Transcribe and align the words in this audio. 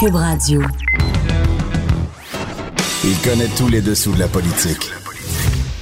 Cube 0.00 0.14
Radio. 0.14 0.62
Il 3.04 3.18
connaît 3.18 3.50
tous 3.54 3.68
les 3.68 3.82
dessous 3.82 4.12
de 4.12 4.20
la 4.20 4.28
politique. 4.28 4.90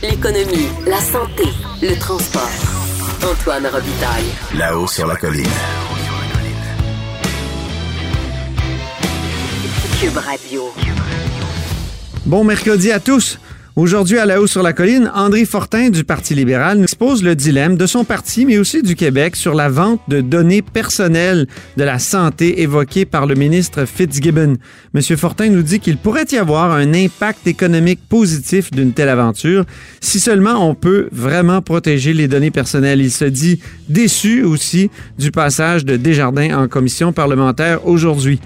L'économie, 0.02 0.66
la 0.88 0.98
santé, 0.98 1.44
le 1.80 1.96
transport. 2.00 2.50
Antoine 3.22 3.68
Robitaille. 3.68 4.24
Là-haut 4.56 4.88
sur 4.88 5.06
la 5.06 5.14
colline. 5.14 5.46
Cube 10.00 10.16
Radio. 10.16 10.64
Bon 12.26 12.42
mercredi 12.42 12.90
à 12.90 12.98
tous. 12.98 13.38
Aujourd'hui, 13.78 14.18
à 14.18 14.26
la 14.26 14.40
haut 14.40 14.48
sur 14.48 14.64
la 14.64 14.72
colline, 14.72 15.08
André 15.14 15.44
Fortin 15.44 15.90
du 15.90 16.02
Parti 16.02 16.34
libéral 16.34 16.78
nous 16.78 16.82
expose 16.82 17.22
le 17.22 17.36
dilemme 17.36 17.76
de 17.76 17.86
son 17.86 18.02
parti, 18.02 18.44
mais 18.44 18.58
aussi 18.58 18.82
du 18.82 18.96
Québec, 18.96 19.36
sur 19.36 19.54
la 19.54 19.68
vente 19.68 20.00
de 20.08 20.20
données 20.20 20.62
personnelles 20.62 21.46
de 21.76 21.84
la 21.84 22.00
santé 22.00 22.60
évoquée 22.62 23.04
par 23.04 23.24
le 23.24 23.36
ministre 23.36 23.84
Fitzgibbon. 23.84 24.56
Monsieur 24.94 25.14
Fortin 25.14 25.50
nous 25.50 25.62
dit 25.62 25.78
qu'il 25.78 25.96
pourrait 25.96 26.26
y 26.32 26.38
avoir 26.38 26.72
un 26.72 26.92
impact 26.92 27.46
économique 27.46 28.00
positif 28.08 28.72
d'une 28.72 28.94
telle 28.94 29.10
aventure 29.10 29.64
si 30.00 30.18
seulement 30.18 30.68
on 30.68 30.74
peut 30.74 31.08
vraiment 31.12 31.62
protéger 31.62 32.14
les 32.14 32.26
données 32.26 32.50
personnelles. 32.50 33.00
Il 33.00 33.12
se 33.12 33.26
dit 33.26 33.60
déçu 33.88 34.42
aussi 34.42 34.90
du 35.20 35.30
passage 35.30 35.84
de 35.84 35.96
Desjardins 35.96 36.64
en 36.64 36.66
commission 36.66 37.12
parlementaire 37.12 37.86
aujourd'hui. 37.86 38.40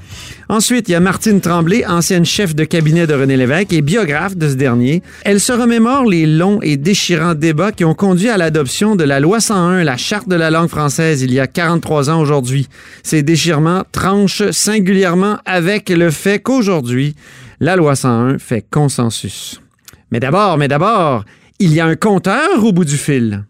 Ensuite, 0.52 0.91
il 0.91 0.92
y 0.92 0.95
a 0.95 1.01
Martine 1.01 1.41
Tremblay, 1.41 1.87
ancienne 1.87 2.27
chef 2.27 2.55
de 2.55 2.65
cabinet 2.65 3.06
de 3.06 3.15
René 3.15 3.38
Lévesque 3.38 3.73
et 3.73 3.80
biographe 3.80 4.37
de 4.37 4.51
ce 4.51 4.55
dernier. 4.55 5.02
Elle 5.25 5.41
se 5.41 5.51
remémore 5.51 6.05
les 6.05 6.27
longs 6.27 6.61
et 6.61 6.77
déchirants 6.77 7.33
débats 7.33 7.73
qui 7.73 7.87
ont 7.87 7.95
conduit 7.95 8.28
à 8.28 8.37
l'adoption 8.37 8.95
de 8.95 9.02
la 9.02 9.19
loi 9.19 9.41
101, 9.41 9.83
la 9.83 9.97
charte 9.97 10.28
de 10.28 10.37
la 10.37 10.51
langue 10.51 10.69
française, 10.69 11.23
il 11.23 11.33
y 11.33 11.41
a 11.41 11.47
43 11.47 12.11
ans 12.11 12.20
aujourd'hui. 12.20 12.69
Ces 13.02 13.23
déchirements 13.23 13.84
tranchent 13.92 14.51
singulièrement 14.51 15.38
avec 15.47 15.88
le 15.88 16.11
fait 16.11 16.38
qu'aujourd'hui, 16.38 17.16
la 17.59 17.75
loi 17.75 17.97
101 17.97 18.39
fait 18.39 18.61
consensus. 18.61 19.59
Mais 20.11 20.20
d'abord, 20.20 20.59
mais 20.59 20.69
d'abord, 20.69 21.25
il 21.61 21.72
y 21.72 21.81
a 21.81 21.87
un 21.87 21.97
compteur 21.97 22.62
au 22.62 22.72
bout 22.72 22.84
du 22.84 22.98
fil. 22.98 23.42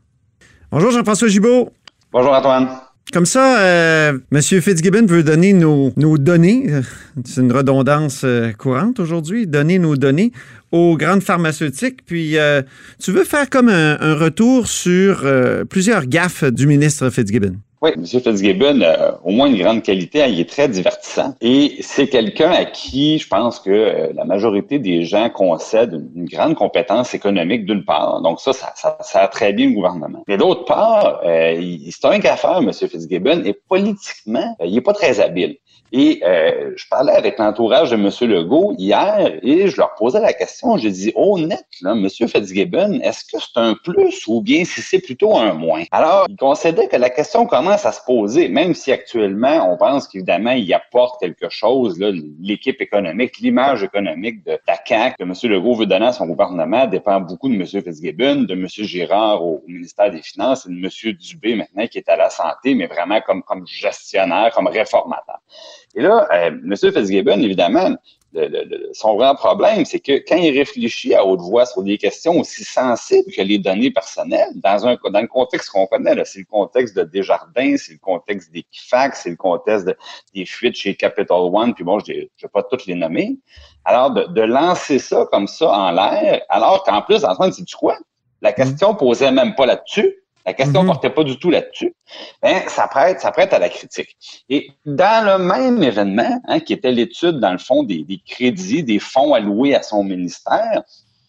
Bonjour 0.70 0.92
Jean-François 0.92 1.26
Gibault. 1.26 1.72
Bonjour 2.12 2.32
Antoine. 2.32 2.68
Comme 3.12 3.26
ça, 3.26 3.60
euh, 3.60 4.18
M. 4.32 4.40
Fitzgibbon 4.40 5.04
veut 5.04 5.22
donner 5.22 5.52
nos, 5.52 5.92
données, 6.16 6.70
c'est 7.26 7.42
une 7.42 7.52
redondance 7.52 8.22
euh, 8.24 8.52
courante 8.52 9.00
aujourd'hui, 9.00 9.46
donner 9.46 9.78
nos 9.78 9.96
données 9.96 10.32
aux 10.70 10.96
grandes 10.96 11.22
pharmaceutiques. 11.22 12.06
Puis, 12.06 12.38
euh, 12.38 12.62
tu 12.98 13.12
veux 13.12 13.24
faire 13.24 13.50
comme 13.50 13.68
un, 13.68 14.00
un 14.00 14.14
retour 14.14 14.66
sur 14.66 15.22
euh, 15.24 15.66
plusieurs 15.66 16.06
gaffes 16.06 16.44
du 16.44 16.66
ministre 16.66 17.10
Fitzgibbon? 17.10 17.56
Oui, 17.82 17.90
M. 17.96 18.06
Fitzgibbon 18.06 18.80
a 18.82 19.18
au 19.24 19.32
moins 19.32 19.48
une 19.48 19.58
grande 19.60 19.82
qualité, 19.82 20.22
hein, 20.22 20.26
il 20.28 20.38
est 20.38 20.48
très 20.48 20.68
divertissant 20.68 21.34
et 21.40 21.78
c'est 21.80 22.06
quelqu'un 22.06 22.52
à 22.52 22.64
qui 22.64 23.18
je 23.18 23.26
pense 23.26 23.58
que 23.58 23.70
euh, 23.70 24.12
la 24.14 24.24
majorité 24.24 24.78
des 24.78 25.02
gens 25.02 25.28
concèdent 25.30 26.00
une, 26.14 26.26
grande 26.26 26.54
compétence 26.54 27.12
économique 27.12 27.66
d'une 27.66 27.84
part, 27.84 28.22
donc 28.22 28.40
ça, 28.40 28.52
ça, 28.52 28.72
ça 28.76 28.96
sert 29.00 29.28
très 29.30 29.52
bien 29.52 29.66
le 29.66 29.74
gouvernement. 29.74 30.22
Mais 30.28 30.36
d'autre 30.36 30.64
part, 30.64 31.22
euh, 31.24 31.60
c'est 31.90 32.04
un 32.04 32.20
gaffeur, 32.20 32.58
M. 32.58 32.72
Fitzgibbon, 32.72 33.42
et 33.44 33.52
politiquement, 33.52 34.56
euh, 34.60 34.66
il 34.66 34.76
est 34.76 34.80
pas 34.80 34.92
très 34.92 35.18
habile. 35.18 35.56
Et 35.94 36.22
euh, 36.24 36.72
je 36.74 36.88
parlais 36.88 37.12
avec 37.12 37.38
l'entourage 37.38 37.90
de 37.90 37.96
M. 37.96 38.10
Legault 38.30 38.74
hier 38.78 39.38
et 39.42 39.68
je 39.68 39.76
leur 39.76 39.94
posais 39.94 40.20
la 40.20 40.32
question. 40.32 40.78
J'ai 40.78 40.90
dit, 40.90 41.12
honnête, 41.14 41.66
là, 41.82 41.92
M. 41.92 42.08
Fitzgibbon, 42.08 43.00
est-ce 43.02 43.24
que 43.26 43.38
c'est 43.38 43.60
un 43.60 43.74
plus 43.74 44.26
ou 44.26 44.40
bien 44.40 44.64
si 44.64 44.80
c'est 44.80 45.00
plutôt 45.00 45.36
un 45.36 45.52
moins? 45.52 45.84
Alors, 45.90 46.24
il 46.30 46.36
concédait 46.36 46.88
que 46.88 46.96
la 46.96 47.10
question 47.10 47.44
commence 47.44 47.84
à 47.84 47.92
se 47.92 48.00
poser, 48.06 48.48
même 48.48 48.72
si 48.72 48.90
actuellement, 48.90 49.70
on 49.70 49.76
pense 49.76 50.08
qu'évidemment, 50.08 50.52
il 50.52 50.72
apporte 50.72 51.20
quelque 51.20 51.50
chose, 51.50 52.02
l'équipe 52.40 52.80
économique, 52.80 53.38
l'image 53.38 53.82
économique 53.82 54.44
de 54.46 54.58
la 54.66 54.78
CAQ 54.82 55.16
que 55.18 55.24
M. 55.24 55.34
Legault 55.52 55.74
veut 55.74 55.86
donner 55.86 56.06
à 56.06 56.12
son 56.12 56.26
gouvernement 56.26 56.86
dépend 56.86 57.20
beaucoup 57.20 57.50
de 57.50 57.54
M. 57.54 57.66
Fitzgibbon, 57.66 58.44
de 58.44 58.54
M. 58.54 58.66
Girard 58.66 59.44
au, 59.44 59.56
au 59.56 59.68
ministère 59.68 60.10
des 60.10 60.22
Finances 60.22 60.66
et 60.66 60.70
de 60.70 60.74
M. 60.74 61.16
Dubé 61.18 61.54
maintenant 61.54 61.86
qui 61.86 61.98
est 61.98 62.08
à 62.08 62.16
la 62.16 62.30
santé, 62.30 62.74
mais 62.74 62.86
vraiment 62.86 63.20
comme, 63.20 63.42
comme 63.42 63.66
gestionnaire, 63.66 64.52
comme 64.54 64.68
réformateur. 64.68 65.40
Et 65.94 66.02
là, 66.02 66.26
euh, 66.32 66.46
M. 66.48 66.74
Fitzgibbon, 66.76 67.40
évidemment, 67.40 67.90
le- 68.34 68.48
le- 68.48 68.64
le- 68.64 68.88
son 68.94 69.14
grand 69.16 69.34
problème, 69.34 69.84
c'est 69.84 70.00
que 70.00 70.12
quand 70.26 70.36
il 70.36 70.56
réfléchit 70.56 71.14
à 71.14 71.22
haute 71.22 71.40
voix 71.40 71.66
sur 71.66 71.82
des 71.82 71.98
questions 71.98 72.40
aussi 72.40 72.64
sensibles 72.64 73.30
que 73.30 73.42
les 73.42 73.58
données 73.58 73.90
personnelles, 73.90 74.48
dans, 74.54 74.86
un, 74.86 74.96
dans 75.10 75.20
le 75.20 75.26
contexte 75.28 75.68
qu'on 75.68 75.86
connaît, 75.86 76.14
c'est 76.24 76.38
le 76.38 76.46
contexte 76.46 76.96
de 76.96 77.02
Desjardins, 77.02 77.76
c'est 77.76 77.92
le 77.92 77.98
contexte 77.98 78.50
d'Equifax, 78.50 79.20
c'est 79.24 79.30
le 79.30 79.36
contexte 79.36 79.86
de- 79.86 79.96
des 80.34 80.46
fuites 80.46 80.76
chez 80.76 80.94
Capital 80.94 81.36
One, 81.52 81.74
puis 81.74 81.84
bon, 81.84 81.98
je 81.98 82.12
ne 82.12 82.16
vais 82.20 82.48
pas 82.50 82.62
toutes 82.62 82.86
les 82.86 82.94
nommer. 82.94 83.36
Alors, 83.84 84.10
de, 84.12 84.24
de 84.24 84.42
lancer 84.42 84.98
ça 84.98 85.26
comme 85.30 85.46
ça 85.46 85.70
en 85.70 85.90
l'air, 85.92 86.40
alors 86.48 86.84
qu'en 86.84 87.02
plus, 87.02 87.22
Antoine, 87.26 87.50
du 87.50 87.74
quoi? 87.76 87.98
La 88.40 88.52
question 88.54 88.94
posait 88.94 89.30
même 89.30 89.54
pas 89.54 89.66
là-dessus. 89.66 90.21
La 90.44 90.54
question 90.54 90.82
Mhm. 90.82 90.88
portait 90.88 91.10
pas 91.10 91.24
du 91.24 91.38
tout 91.38 91.50
là-dessus. 91.50 91.94
Ben, 92.42 92.62
ça 92.68 92.88
prête, 92.88 93.20
ça 93.20 93.30
prête 93.30 93.52
à 93.52 93.58
la 93.58 93.68
critique. 93.68 94.16
Et 94.48 94.70
dans 94.84 95.24
le 95.24 95.38
même 95.44 95.82
événement, 95.82 96.40
hein, 96.48 96.60
qui 96.60 96.72
était 96.72 96.90
l'étude, 96.90 97.38
dans 97.38 97.52
le 97.52 97.58
fond, 97.58 97.82
des, 97.84 98.02
des 98.04 98.20
crédits, 98.26 98.82
des 98.82 98.98
fonds 98.98 99.34
alloués 99.34 99.74
à 99.74 99.82
son 99.82 100.02
ministère, 100.02 100.82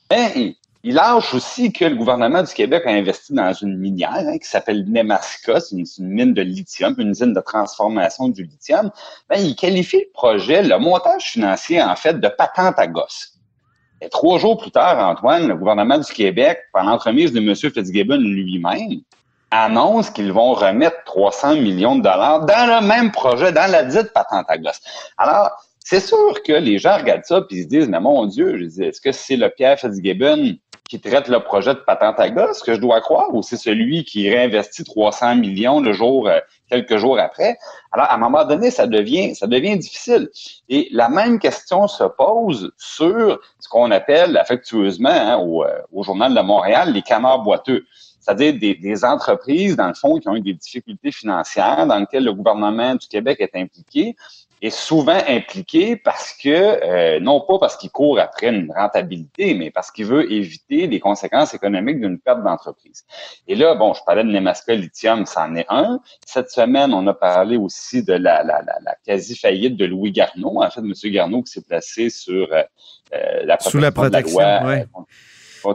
ben, 0.09 0.29
il, 0.35 0.55
il 0.85 0.95
lâche 0.95 1.33
aussi 1.33 1.71
que 1.71 1.85
le 1.85 1.95
gouvernement 1.95 2.43
du 2.43 2.53
Québec 2.53 2.83
a 2.85 2.89
investi 2.89 3.33
dans 3.33 3.53
une 3.53 3.77
minière 3.77 4.11
hein, 4.27 4.37
qui 4.37 4.47
s'appelle 4.47 4.83
Nemaska, 4.85 5.61
c'est 5.61 5.75
une, 5.77 5.85
une 5.99 6.07
mine 6.09 6.33
de 6.33 6.41
lithium, 6.41 6.93
une 6.97 7.11
usine 7.11 7.33
de 7.33 7.39
transformation 7.39 8.27
du 8.27 8.43
lithium. 8.43 8.91
Ben, 9.29 9.37
il 9.37 9.55
qualifie 9.55 9.99
le 9.99 10.11
projet, 10.13 10.61
le 10.61 10.77
montage 10.79 11.31
financier, 11.31 11.81
en 11.81 11.95
fait, 11.95 12.19
de 12.19 12.27
patente 12.27 12.79
à 12.79 12.87
gosse. 12.87 13.32
Et 14.03 14.09
trois 14.09 14.37
jours 14.37 14.57
plus 14.57 14.71
tard, 14.71 14.99
Antoine, 14.99 15.47
le 15.47 15.55
gouvernement 15.55 15.97
du 15.97 16.11
Québec, 16.11 16.59
par 16.73 16.83
l'entremise 16.83 17.31
de 17.31 17.39
M. 17.39 17.55
Fitzgibbon 17.55 18.17
lui-même, 18.17 18.99
annonce 19.49 20.09
qu'ils 20.09 20.33
vont 20.33 20.53
remettre 20.53 20.97
300 21.05 21.55
millions 21.55 21.95
de 21.95 22.01
dollars 22.01 22.45
dans 22.45 22.81
le 22.81 22.85
même 22.85 23.11
projet, 23.11 23.53
dans 23.53 23.71
la 23.71 23.83
dite 23.83 24.11
patente 24.11 24.45
à. 24.49 24.55
Alors, 25.17 25.51
c'est 25.79 26.01
sûr 26.01 26.43
que 26.43 26.51
les 26.51 26.79
gens 26.79 26.97
regardent 26.97 27.23
ça 27.23 27.41
puis 27.41 27.59
ils 27.59 27.63
se 27.63 27.67
disent, 27.69 27.87
mais 27.87 28.01
mon 28.01 28.25
Dieu, 28.25 28.61
est-ce 28.81 28.99
que 28.99 29.13
c'est 29.13 29.37
le 29.37 29.49
Pierre 29.49 29.79
Fitzgibbon 29.79 30.57
qui 30.89 30.99
traite 30.99 31.29
le 31.29 31.39
projet 31.39 31.73
de 31.73 31.79
patente 31.79 32.19
à 32.19 32.29
gosse 32.29 32.61
que 32.61 32.73
je 32.73 32.79
dois 32.79 32.99
croire 32.99 33.33
ou 33.33 33.41
c'est 33.41 33.57
celui 33.57 34.03
qui 34.03 34.29
réinvestit 34.29 34.83
300 34.83 35.35
millions 35.35 35.79
le 35.79 35.93
jour, 35.93 36.27
euh, 36.27 36.39
quelques 36.73 36.97
jours 36.97 37.19
après? 37.19 37.57
Alors, 37.91 38.07
à 38.07 38.15
un 38.15 38.17
moment 38.17 38.45
donné, 38.45 38.71
ça 38.71 38.87
devient, 38.87 39.35
ça 39.35 39.47
devient 39.47 39.77
difficile. 39.77 40.29
Et 40.69 40.87
la 40.91 41.09
même 41.09 41.39
question 41.39 41.87
se 41.87 42.03
pose 42.03 42.71
sur 42.77 43.39
ce 43.59 43.69
qu'on 43.69 43.91
appelle 43.91 44.37
affectueusement 44.37 45.09
hein, 45.09 45.37
au, 45.37 45.63
euh, 45.63 45.81
au 45.91 46.03
Journal 46.03 46.33
de 46.33 46.41
Montréal 46.41 46.93
les 46.93 47.01
canards 47.01 47.43
boiteux 47.43 47.85
c'est-à-dire 48.23 48.53
des, 48.57 48.75
des, 48.75 49.03
entreprises, 49.03 49.75
dans 49.75 49.89
le 49.89 49.93
fond, 49.93 50.17
qui 50.17 50.29
ont 50.29 50.35
eu 50.35 50.41
des 50.41 50.53
difficultés 50.53 51.11
financières, 51.11 51.85
dans 51.85 51.99
lesquelles 51.99 52.23
le 52.23 52.33
gouvernement 52.33 52.95
du 52.95 53.05
Québec 53.07 53.37
est 53.41 53.55
impliqué, 53.55 54.15
est 54.61 54.69
souvent 54.69 55.19
impliqué 55.27 55.97
parce 55.97 56.31
que, 56.31 56.49
euh, 56.49 57.19
non 57.19 57.41
pas 57.41 57.59
parce 57.59 57.75
qu'il 57.75 57.89
court 57.91 58.17
après 58.17 58.47
une 58.47 58.71
rentabilité, 58.71 59.55
mais 59.55 59.71
parce 59.71 59.91
qu'il 59.91 60.05
veut 60.05 60.31
éviter 60.31 60.87
les 60.87 61.01
conséquences 61.01 61.53
économiques 61.53 61.99
d'une 61.99 62.17
perte 62.17 62.41
d'entreprise. 62.43 63.03
Et 63.45 63.55
là, 63.55 63.75
bon, 63.75 63.93
je 63.93 63.99
parlais 64.05 64.23
de 64.23 64.29
Nemaska 64.29 64.73
Lithium, 64.73 65.25
c'en 65.25 65.53
est 65.55 65.65
un. 65.67 65.99
Cette 66.25 66.49
semaine, 66.49 66.93
on 66.93 67.05
a 67.07 67.13
parlé 67.13 67.57
aussi 67.57 68.03
de 68.03 68.13
la, 68.13 68.41
la, 68.43 68.61
la, 68.61 68.77
la 68.85 68.95
quasi-faillite 69.05 69.75
de 69.75 69.83
Louis 69.83 70.13
Garneau, 70.13 70.63
en 70.63 70.69
fait, 70.69 70.79
M. 70.79 70.93
Garneau 71.11 71.43
qui 71.43 71.51
s'est 71.51 71.63
placé 71.63 72.09
sur 72.09 72.47
euh, 72.53 72.63
la 73.43 73.59
Sous 73.59 73.79
la 73.79 73.91
protection, 73.91 74.37
de 74.37 74.43
la 74.43 74.59
loi, 74.61 74.69
ouais 74.69 74.87
contre 74.93 75.09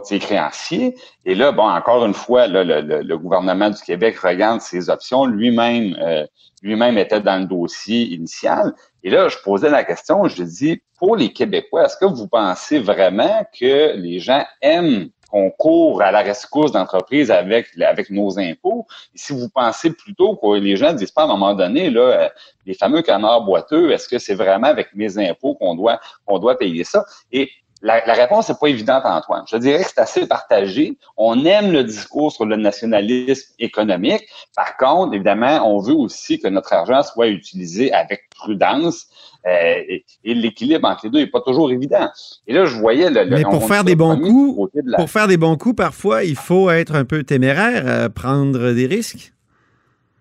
ses 0.03 0.19
créanciers. 0.19 0.95
Et 1.25 1.35
là, 1.35 1.51
bon, 1.51 1.63
encore 1.63 2.05
une 2.05 2.13
fois, 2.13 2.47
là, 2.47 2.63
le, 2.63 2.81
le, 2.81 3.01
le, 3.01 3.17
gouvernement 3.17 3.69
du 3.69 3.81
Québec 3.81 4.17
regarde 4.19 4.61
ses 4.61 4.89
options. 4.89 5.25
Lui-même, 5.25 5.95
euh, 5.99 6.25
lui-même 6.61 6.97
était 6.97 7.21
dans 7.21 7.41
le 7.41 7.45
dossier 7.45 8.13
initial. 8.13 8.73
Et 9.03 9.09
là, 9.09 9.29
je 9.29 9.37
posais 9.43 9.69
la 9.69 9.83
question, 9.83 10.27
je 10.27 10.43
dis, 10.43 10.81
pour 10.97 11.15
les 11.15 11.31
Québécois, 11.31 11.85
est-ce 11.85 11.97
que 11.97 12.05
vous 12.05 12.27
pensez 12.27 12.79
vraiment 12.79 13.45
que 13.57 13.95
les 13.95 14.19
gens 14.19 14.43
aiment 14.61 15.09
qu'on 15.31 15.51
court 15.51 16.01
à 16.01 16.11
la 16.11 16.21
rescousse 16.21 16.71
d'entreprises 16.71 17.31
avec, 17.31 17.67
avec 17.79 18.09
nos 18.09 18.37
impôts? 18.37 18.85
Et 19.15 19.17
si 19.17 19.33
vous 19.33 19.47
pensez 19.49 19.93
plutôt 19.93 20.35
que 20.35 20.59
les 20.59 20.75
gens 20.75 20.91
disent 20.91 21.11
pas 21.11 21.21
à 21.21 21.25
un 21.25 21.29
moment 21.29 21.53
donné, 21.53 21.89
là, 21.89 22.31
les 22.65 22.73
fameux 22.73 23.01
canards 23.01 23.45
boiteux, 23.45 23.91
est-ce 23.91 24.09
que 24.09 24.19
c'est 24.19 24.35
vraiment 24.35 24.67
avec 24.67 24.93
mes 24.93 25.17
impôts 25.17 25.55
qu'on 25.55 25.75
doit, 25.75 25.99
qu'on 26.25 26.39
doit 26.39 26.57
payer 26.57 26.83
ça? 26.83 27.05
Et 27.31 27.49
la, 27.81 28.05
la, 28.05 28.13
réponse 28.13 28.49
n'est 28.49 28.55
pas 28.59 28.67
évidente, 28.67 29.03
Antoine. 29.05 29.43
Je 29.49 29.57
dirais 29.57 29.83
que 29.83 29.89
c'est 29.89 30.01
assez 30.01 30.27
partagé. 30.27 30.97
On 31.17 31.45
aime 31.45 31.71
le 31.71 31.83
discours 31.83 32.31
sur 32.31 32.45
le 32.45 32.57
nationalisme 32.57 33.53
économique. 33.59 34.27
Par 34.55 34.75
contre, 34.77 35.13
évidemment, 35.13 35.61
on 35.65 35.79
veut 35.79 35.93
aussi 35.93 36.39
que 36.39 36.47
notre 36.47 36.73
argent 36.73 37.03
soit 37.03 37.27
utilisé 37.27 37.93
avec 37.93 38.29
prudence. 38.35 39.07
Euh, 39.47 39.81
et, 39.87 40.05
et 40.25 40.33
l'équilibre 40.33 40.89
entre 40.89 41.05
les 41.05 41.09
deux 41.11 41.19
n'est 41.19 41.27
pas 41.27 41.39
toujours 41.39 41.71
évident. 41.71 42.09
Et 42.45 42.53
là, 42.53 42.65
je 42.65 42.75
voyais 42.75 43.09
le. 43.09 43.25
Mais 43.25 43.43
pour 43.43 43.65
faire 43.65 43.85
des 43.85 43.95
bons 43.95 44.17
coups, 44.17 44.73
de 44.73 44.81
la... 44.85 44.97
pour 44.97 45.09
faire 45.09 45.27
des 45.27 45.37
bons 45.37 45.55
coups, 45.55 45.77
parfois, 45.77 46.25
il 46.25 46.35
faut 46.35 46.69
être 46.69 46.93
un 46.95 47.05
peu 47.05 47.23
téméraire, 47.23 47.83
euh, 47.85 48.09
prendre 48.09 48.73
des 48.73 48.85
risques. 48.85 49.31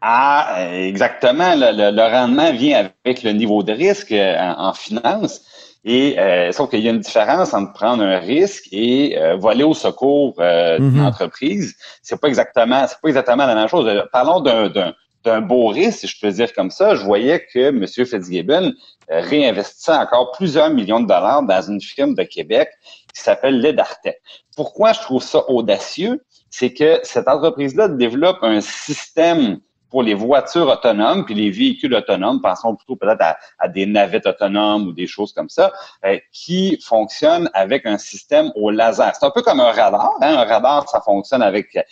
Ah, 0.01 0.69
exactement. 0.73 1.55
Le, 1.57 2.13
rendement 2.13 2.53
vient 2.53 2.91
avec 3.05 3.23
le 3.23 3.33
niveau 3.33 3.63
de 3.63 3.73
risque 3.73 4.13
euh, 4.13 4.37
en, 4.57 4.73
finance. 4.73 5.43
Et 5.85 6.19
euh, 6.19 6.53
sauf 6.53 6.71
qu'il 6.71 6.81
y 6.81 6.89
a 6.89 6.91
une 6.91 7.01
différence 7.01 7.55
entre 7.55 7.73
prendre 7.73 8.03
un 8.03 8.19
risque 8.19 8.69
et 8.73 9.19
euh, 9.19 9.37
voler 9.37 9.65
au 9.65 9.75
secours 9.75 10.35
d'une 10.35 10.91
mhm. 10.91 11.07
entreprise. 11.07 11.77
C'est 12.03 12.21
pas 12.21 12.29
exactement, 12.29 12.87
c'est 12.89 13.01
pas 13.01 13.09
exactement 13.09 13.47
la 13.47 13.55
même 13.55 13.69
chose. 13.69 13.89
Parlons 14.13 14.41
d'un, 14.41 14.95
d'un 15.25 15.41
beau 15.41 15.69
risque, 15.69 16.01
si 16.01 16.07
je 16.07 16.21
peux 16.21 16.31
dire 16.31 16.53
comme 16.53 16.71
ça. 16.71 16.95
Je 16.95 17.05
voyais 17.05 17.47
que 17.53 17.69
M. 17.69 17.87
Fitzgibbon 17.87 18.73
réinvestissait 19.09 19.93
encore 19.93 20.33
plusieurs 20.33 20.71
millions 20.71 21.01
de 21.01 21.07
dollars 21.07 21.43
dans 21.43 21.63
une 21.63 21.81
firme 21.81 22.15
de 22.15 22.25
Québec 22.25 22.69
qui 23.15 23.23
s'appelle 23.23 23.61
Ledartet. 23.61 24.21
Pourquoi 24.57 24.93
je 24.93 25.01
trouve 25.01 25.23
ça 25.23 25.49
audacieux? 25.49 26.23
C'est 26.51 26.73
que 26.73 26.99
cette 27.03 27.29
entreprise-là 27.29 27.89
développe 27.89 28.39
un 28.43 28.61
système 28.61 29.61
pour 29.91 30.03
les 30.03 30.15
voitures 30.15 30.69
autonomes, 30.69 31.25
puis 31.25 31.35
les 31.35 31.51
véhicules 31.51 31.95
autonomes, 31.95 32.41
pensons 32.41 32.75
plutôt 32.75 32.97
peut-être 32.97 33.37
à, 33.59 33.69
des 33.69 33.87
navettes 33.87 34.27
autonomes 34.27 34.89
ou 34.89 34.93
des 34.93 35.07
choses 35.07 35.33
comme 35.33 35.49
ça, 35.49 35.73
euh, 36.05 36.19
qui 36.33 36.79
fonctionnent 36.83 37.51
avec 37.55 37.87
un 37.87 37.99
système 37.99 38.51
au 38.55 38.71
laser. 38.71 39.15
C'est 39.15 39.27
un 39.27 39.31
peu 39.31 39.43
comme 39.43 39.61
un 39.61 39.73
radar. 39.73 40.17
Hein? 40.21 40.37
Un 40.37 40.45
radar, 40.45 40.89
ça 40.89 41.01
fonctionne 41.01 41.43
avec 41.43 41.77
euh, 41.77 41.83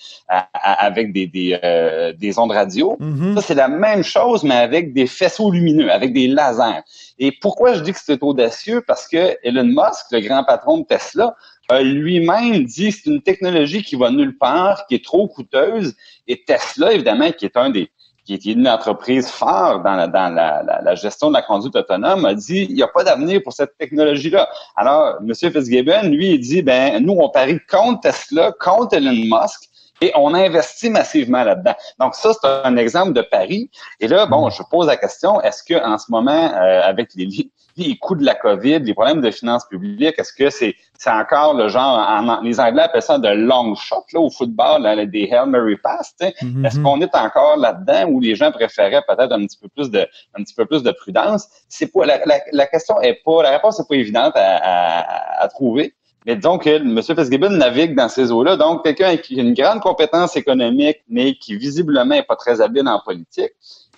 avec 0.53 1.13
des 1.13 1.27
des, 1.27 1.59
euh, 1.63 2.13
des 2.13 2.39
ondes 2.39 2.53
radio. 2.53 2.97
Mm-hmm. 3.01 3.35
Ça, 3.37 3.43
c'est 3.43 3.55
la 3.55 3.69
même 3.69 4.03
chose, 4.03 4.43
mais 4.43 4.57
avec 4.57 4.93
des 4.93 5.07
faisceaux 5.07 5.51
lumineux, 5.51 5.91
avec 5.91 6.13
des 6.13 6.27
lasers. 6.27 6.83
Et 7.19 7.33
pourquoi 7.33 7.75
je 7.75 7.81
dis 7.81 7.93
que 7.93 7.99
c'est 8.03 8.23
audacieux? 8.23 8.83
Parce 8.87 9.09
que 9.09 9.37
Elon 9.43 9.65
Musk, 9.65 10.07
le 10.13 10.21
grand 10.21 10.45
patron 10.45 10.79
de 10.79 10.85
Tesla, 10.85 11.35
lui-même 11.71 12.65
dit 12.65 12.91
que 12.91 12.97
c'est 12.97 13.11
une 13.11 13.23
technologie 13.23 13.83
qui 13.83 13.97
va 13.97 14.11
nulle 14.11 14.37
part, 14.37 14.87
qui 14.87 14.97
est 14.97 15.05
trop 15.05 15.27
coûteuse. 15.29 15.95
Et 16.27 16.45
Tesla, 16.45 16.93
évidemment, 16.93 17.31
qui 17.33 17.45
est 17.45 17.57
un 17.57 17.71
des 17.71 17.91
qui 18.27 18.35
est 18.35 18.45
une 18.45 18.67
entreprise 18.67 19.29
phare 19.29 19.85
dans, 19.85 19.95
la, 19.95 20.09
dans 20.09 20.35
la, 20.35 20.81
la, 20.83 20.95
gestion 20.97 21.29
de 21.29 21.35
la 21.35 21.43
conduite 21.43 21.77
autonome, 21.77 22.25
a 22.25 22.35
dit 22.35 22.67
il 22.69 22.75
n'y 22.75 22.83
a 22.83 22.89
pas 22.89 23.05
d'avenir 23.05 23.41
pour 23.41 23.53
cette 23.53 23.79
technologie-là. 23.79 24.49
Alors, 24.75 25.19
M. 25.23 25.33
Fitzgibbon, 25.33 26.09
lui, 26.09 26.33
il 26.33 26.41
dit 26.41 26.61
ben 26.61 27.01
nous, 27.05 27.13
on 27.13 27.31
parie 27.31 27.61
contre 27.71 28.01
Tesla, 28.01 28.53
contre 28.59 28.97
Elon 28.97 29.13
Musk. 29.13 29.71
Et 30.01 30.13
on 30.15 30.35
investit 30.35 30.91
massivement 30.91 31.43
là-dedans. 31.43 31.75
Donc 31.99 32.15
ça, 32.15 32.33
c'est 32.33 32.49
un 32.65 32.77
exemple 32.77 33.13
de 33.13 33.23
pari. 33.23 33.71
Et 34.01 34.09
là, 34.09 34.27
bon, 34.27 34.51
je 34.51 34.63
pose 34.71 34.87
la 34.87 34.97
question, 34.97 35.41
est-ce 35.41 35.63
que 35.63 35.83
en 35.83 35.97
ce 35.97 36.11
moment, 36.11 36.53
euh, 36.55 36.83
avec 36.83 37.11
les, 37.15 37.51
les 37.77 37.97
coûts 37.97 38.15
de 38.15 38.25
la 38.25 38.35
COVID, 38.35 38.81
les 38.81 38.95
problèmes 38.95 39.21
de 39.21 39.31
finances 39.31 39.67
publiques, 39.67 40.19
est-ce 40.19 40.33
que 40.33 40.51
c'est 40.51 40.75
c'est 40.99 41.11
encore 41.11 41.55
le 41.55 41.69
genre, 41.69 42.41
les 42.43 42.59
Anglais 42.59 42.83
appellent 42.83 43.03
ça 43.03 43.19
de 43.19 43.29
long 43.29 43.75
shot 43.75 44.05
là, 44.13 44.21
au 44.21 44.31
football, 44.31 45.11
des 45.11 45.29
Hail 45.31 45.47
Mary 45.47 45.77
Pass. 45.77 46.15
Mm-hmm. 46.21 46.67
Est-ce 46.67 46.81
qu'on 46.81 47.01
est 47.03 47.15
encore 47.15 47.59
là-dedans 47.59 48.07
où 48.09 48.21
les 48.21 48.35
gens 48.35 48.51
préféraient 48.51 49.03
peut-être 49.07 49.33
un 49.33 49.47
petit 49.47 49.59
peu 49.59 49.69
plus 49.69 49.91
de 49.91 50.09
un 50.35 50.43
petit 50.43 50.55
peu 50.55 50.65
plus 50.65 50.83
de 50.83 50.91
prudence? 50.93 51.47
C'est 51.69 51.93
pas 51.93 52.07
la, 52.07 52.21
la, 52.51 52.67
question 52.67 53.01
est 53.03 53.21
pas, 53.25 53.43
la 53.43 53.51
réponse 53.51 53.79
n'est 53.79 53.85
pas 53.87 53.95
évidente 53.95 54.33
à, 54.37 54.57
à, 54.57 55.43
à 55.43 55.49
trouver. 55.49 55.95
Mais 56.27 56.35
disons 56.35 56.59
que 56.59 56.71
M. 56.71 57.01
Fitzgibbon 57.01 57.51
navigue 57.51 57.95
dans 57.95 58.09
ces 58.09 58.33
eaux-là. 58.33 58.57
Donc, 58.57 58.83
quelqu'un 58.85 59.17
qui 59.17 59.39
a 59.39 59.43
une 59.45 59.55
grande 59.55 59.81
compétence 59.81 60.37
économique, 60.37 60.99
mais 61.09 61.37
qui 61.37 61.57
visiblement 61.57 62.05
n'est 62.05 62.25
pas 62.25 62.35
très 62.35 62.61
habile 62.61 62.89
en 62.89 63.01
politique, 63.01 63.53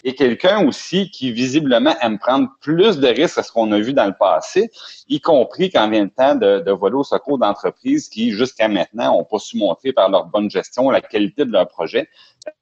et 0.04 0.14
quelqu'un 0.14 0.64
aussi 0.66 1.10
qui 1.10 1.32
visiblement 1.32 1.94
aime 2.02 2.18
prendre 2.18 2.48
plus 2.60 2.98
de 2.98 3.08
risques 3.08 3.36
que 3.36 3.42
ce 3.42 3.50
qu'on 3.50 3.72
a 3.72 3.78
vu 3.78 3.94
dans 3.94 4.06
le 4.06 4.12
passé, 4.12 4.70
y 5.08 5.20
compris 5.20 5.70
quand 5.70 5.88
vient 5.88 6.04
le 6.04 6.10
temps 6.10 6.34
de, 6.34 6.60
de 6.60 6.70
voler 6.70 6.96
au 6.96 7.02
secours 7.02 7.38
d'entreprises 7.38 8.10
qui, 8.10 8.30
jusqu'à 8.30 8.68
maintenant, 8.68 9.16
n'ont 9.16 9.24
pas 9.24 9.38
su 9.38 9.56
montrer 9.56 9.92
par 9.92 10.10
leur 10.10 10.26
bonne 10.26 10.50
gestion 10.50 10.90
la 10.90 11.00
qualité 11.00 11.46
de 11.46 11.50
leur 11.50 11.66
projet, 11.66 12.08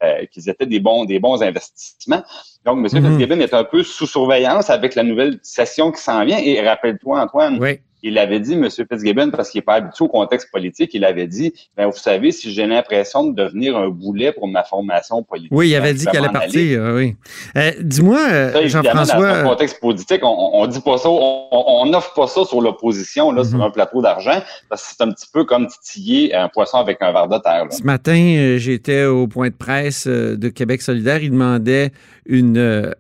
euh, 0.02 0.24
qu'ils 0.26 0.48
étaient 0.48 0.66
des 0.66 0.80
bons, 0.80 1.04
des 1.04 1.18
bons 1.18 1.42
investissements. 1.42 2.22
Donc, 2.64 2.78
M. 2.78 2.84
Mm 2.84 3.10
Fitzgibbon 3.10 3.40
est 3.40 3.52
un 3.52 3.64
peu 3.64 3.82
sous 3.82 4.06
surveillance 4.06 4.70
avec 4.70 4.94
la 4.94 5.02
nouvelle 5.02 5.40
session 5.42 5.90
qui 5.90 6.00
s'en 6.00 6.24
vient. 6.24 6.38
Et 6.38 6.66
rappelle-toi, 6.66 7.20
Antoine, 7.20 7.58
oui 7.60 7.80
il 8.06 8.18
avait 8.18 8.40
dit, 8.40 8.54
M. 8.54 8.68
Fitzgibbon, 8.70 9.30
parce 9.30 9.50
qu'il 9.50 9.58
n'est 9.58 9.64
pas 9.64 9.74
habitué 9.74 10.04
au 10.04 10.08
contexte 10.08 10.50
politique, 10.50 10.92
il 10.94 11.04
avait 11.04 11.26
dit, 11.26 11.52
ben, 11.76 11.86
vous 11.86 11.96
savez, 11.96 12.30
si 12.30 12.52
j'ai 12.52 12.66
l'impression 12.66 13.24
de 13.24 13.34
devenir 13.34 13.76
un 13.76 13.88
boulet 13.88 14.32
pour 14.32 14.46
ma 14.46 14.62
formation 14.62 15.22
politique. 15.22 15.52
Oui, 15.52 15.70
il 15.70 15.74
avait 15.74 15.92
dit 15.92 16.06
qu'elle 16.06 16.24
allait 16.24 16.32
partir, 16.32 16.92
oui. 16.94 17.16
Euh, 17.56 17.72
dis-moi, 17.80 18.20
euh, 18.30 18.68
Jean-François. 18.68 19.16
Dans 19.16 19.22
un 19.22 19.42
contexte 19.42 19.80
politique, 19.80 20.20
on, 20.22 20.66
ne 20.66 20.70
dit 20.70 20.80
pas 20.80 20.98
ça, 20.98 21.08
on 21.10 21.86
n'offre 21.86 22.14
pas 22.14 22.28
ça 22.28 22.44
sur 22.44 22.60
l'opposition, 22.60 23.32
là, 23.32 23.44
sur 23.44 23.58
mhm. 23.58 23.64
un 23.64 23.70
plateau 23.70 24.00
d'argent, 24.00 24.40
parce 24.68 24.82
que 24.82 24.94
c'est 24.96 25.02
un 25.02 25.10
petit 25.10 25.26
peu 25.32 25.44
comme 25.44 25.66
titiller 25.66 26.34
un 26.34 26.48
poisson 26.48 26.78
avec 26.78 26.98
un 27.02 27.12
verre 27.12 27.28
de 27.28 27.38
terre. 27.38 27.66
Ce 27.70 27.82
matin, 27.82 28.16
euh, 28.16 28.58
j'étais 28.58 29.04
au 29.04 29.26
point 29.26 29.48
de 29.48 29.54
presse 29.54 30.06
de 30.06 30.48
Québec 30.48 30.82
solidaire. 30.82 31.22
Il 31.22 31.32
demandait 31.32 31.90
une, 32.26 32.94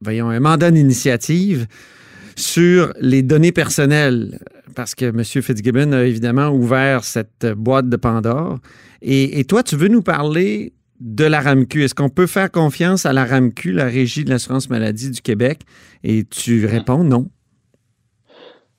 voyons, 0.00 0.30
un 0.30 0.40
mandat 0.40 0.72
d'initiative 0.72 1.66
sur 2.36 2.92
les 3.00 3.22
données 3.22 3.52
personnelles, 3.52 4.38
parce 4.74 4.94
que 4.94 5.06
M. 5.06 5.24
Fitzgibbon 5.24 5.92
a 5.92 6.04
évidemment 6.04 6.48
ouvert 6.48 7.04
cette 7.04 7.46
boîte 7.46 7.88
de 7.88 7.96
Pandore. 7.96 8.58
Et, 9.02 9.44
toi, 9.44 9.62
tu 9.62 9.76
veux 9.76 9.88
nous 9.88 10.02
parler 10.02 10.72
de 11.00 11.24
la 11.24 11.40
RAMQ. 11.40 11.84
Est-ce 11.84 11.94
qu'on 11.94 12.08
peut 12.08 12.26
faire 12.26 12.50
confiance 12.50 13.06
à 13.06 13.12
la 13.12 13.24
RAMQ, 13.24 13.72
la 13.72 13.84
Régie 13.84 14.24
de 14.24 14.30
l'assurance 14.30 14.68
maladie 14.68 15.10
du 15.10 15.20
Québec? 15.20 15.60
Et 16.04 16.24
tu 16.24 16.66
réponds 16.66 17.04
non. 17.04 17.28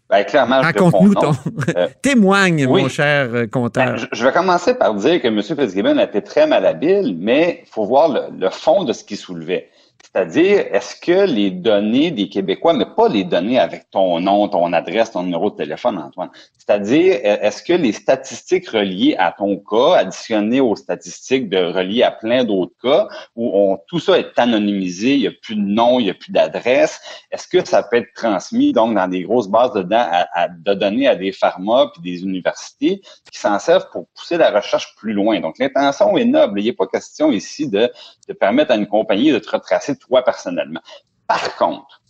Ben, 0.10 0.24
clairement, 0.24 0.62
Raconte-nous 0.62 1.16
ton. 1.16 1.32
Euh, 1.76 1.88
témoigne, 2.02 2.66
mon 2.66 2.88
cher 2.88 3.30
euh, 3.34 3.46
compteur. 3.46 3.96
Ben, 3.96 4.08
je 4.12 4.26
vais 4.26 4.32
commencer 4.32 4.74
par 4.74 4.94
dire 4.94 5.22
que 5.22 5.28
M. 5.28 5.42
Fitzgibbon 5.42 5.98
a 5.98 6.04
été 6.04 6.22
très 6.22 6.48
malhabile, 6.48 7.18
mais 7.20 7.64
il 7.66 7.70
faut 7.70 7.86
voir 7.86 8.32
le, 8.32 8.50
fond 8.50 8.86
de 8.86 8.94
ce 8.94 9.04
qu'il 9.04 9.18
soulevait. 9.18 9.70
C'est-à-dire, 10.04 10.66
est-ce 10.72 10.96
que 10.96 11.26
les 11.26 11.52
données 11.52 12.12
des 12.12 12.30
Québécois, 12.30 12.74
mais 12.74 12.86
pas 12.86 13.08
les 13.08 13.24
données 13.24 13.60
avec 13.60 13.90
ton 13.92 14.20
nom, 14.20 14.48
ton 14.48 14.74
adresse, 14.74 15.12
ton 15.12 15.24
numéro 15.24 15.52
de 15.52 15.56
téléphone, 15.56 15.98
Antoine, 15.98 16.30
c'est-à-dire, 16.58 17.20
est-ce 17.24 17.64
que 17.64 17.74
les 17.74 17.94
statistiques 17.94 18.70
reliées 18.70 19.16
à 19.18 19.32
ton 19.32 19.58
cas, 19.58 19.96
additionnées 20.00 20.60
aux 20.60 20.76
statistiques 20.76 21.50
de 21.50 21.58
reliées 21.58 22.04
à 22.04 22.12
plein 22.12 22.44
d'autres 22.44 22.74
cas, 22.82 23.08
où 23.36 23.78
tout 23.88 24.00
ça 24.00 24.18
est 24.18 24.38
anonymisé, 24.38 25.14
il 25.14 25.22
n'y 25.22 25.28
a 25.28 25.32
plus 25.42 25.56
de 25.56 25.62
nom, 25.62 26.00
il 26.00 26.06
n'y 26.06 26.10
a 26.10 26.14
plus 26.14 26.32
d'adresse, 26.32 27.00
est-ce 27.32 27.48
que 27.48 27.66
ça 27.66 27.84
peut 27.84 27.98
être 27.98 28.14
transmis 28.16 28.74
donc 28.74 28.96
dans 28.96 29.08
des 29.08 29.24
grosses 29.24 29.48
bases 29.48 29.74
de, 29.74 29.84
de 29.84 30.74
données 30.74 31.08
à 31.08 31.16
des 31.16 31.32
pharma 31.32 31.92
puis 31.94 32.02
des 32.02 32.24
universités 32.24 33.02
qui 33.32 33.40
s'en 33.40 33.60
servent 33.60 33.90
pour 33.92 34.08
pousser 34.16 34.38
la 34.38 34.52
recherche 34.52 34.96
plus 34.98 35.14
loin? 35.14 35.40
Donc, 35.40 35.58
l'intention 35.60 36.18
est 36.18 36.26
noble. 36.26 36.60
Il 36.60 36.66
n'est 36.66 36.74
pas 36.74 36.88
question 36.88 37.32
ici 37.32 37.70
de, 37.70 37.90
de 38.28 38.34
permettre 38.34 38.72
à 38.72 38.76
une 38.76 38.88
compagnie 38.88 39.32
de 39.32 39.40
te 39.40 39.50
retracer 39.50 39.87
toi 39.96 40.24
personnellement. 40.24 40.82
Par 41.28 41.56
contre, 41.58 42.02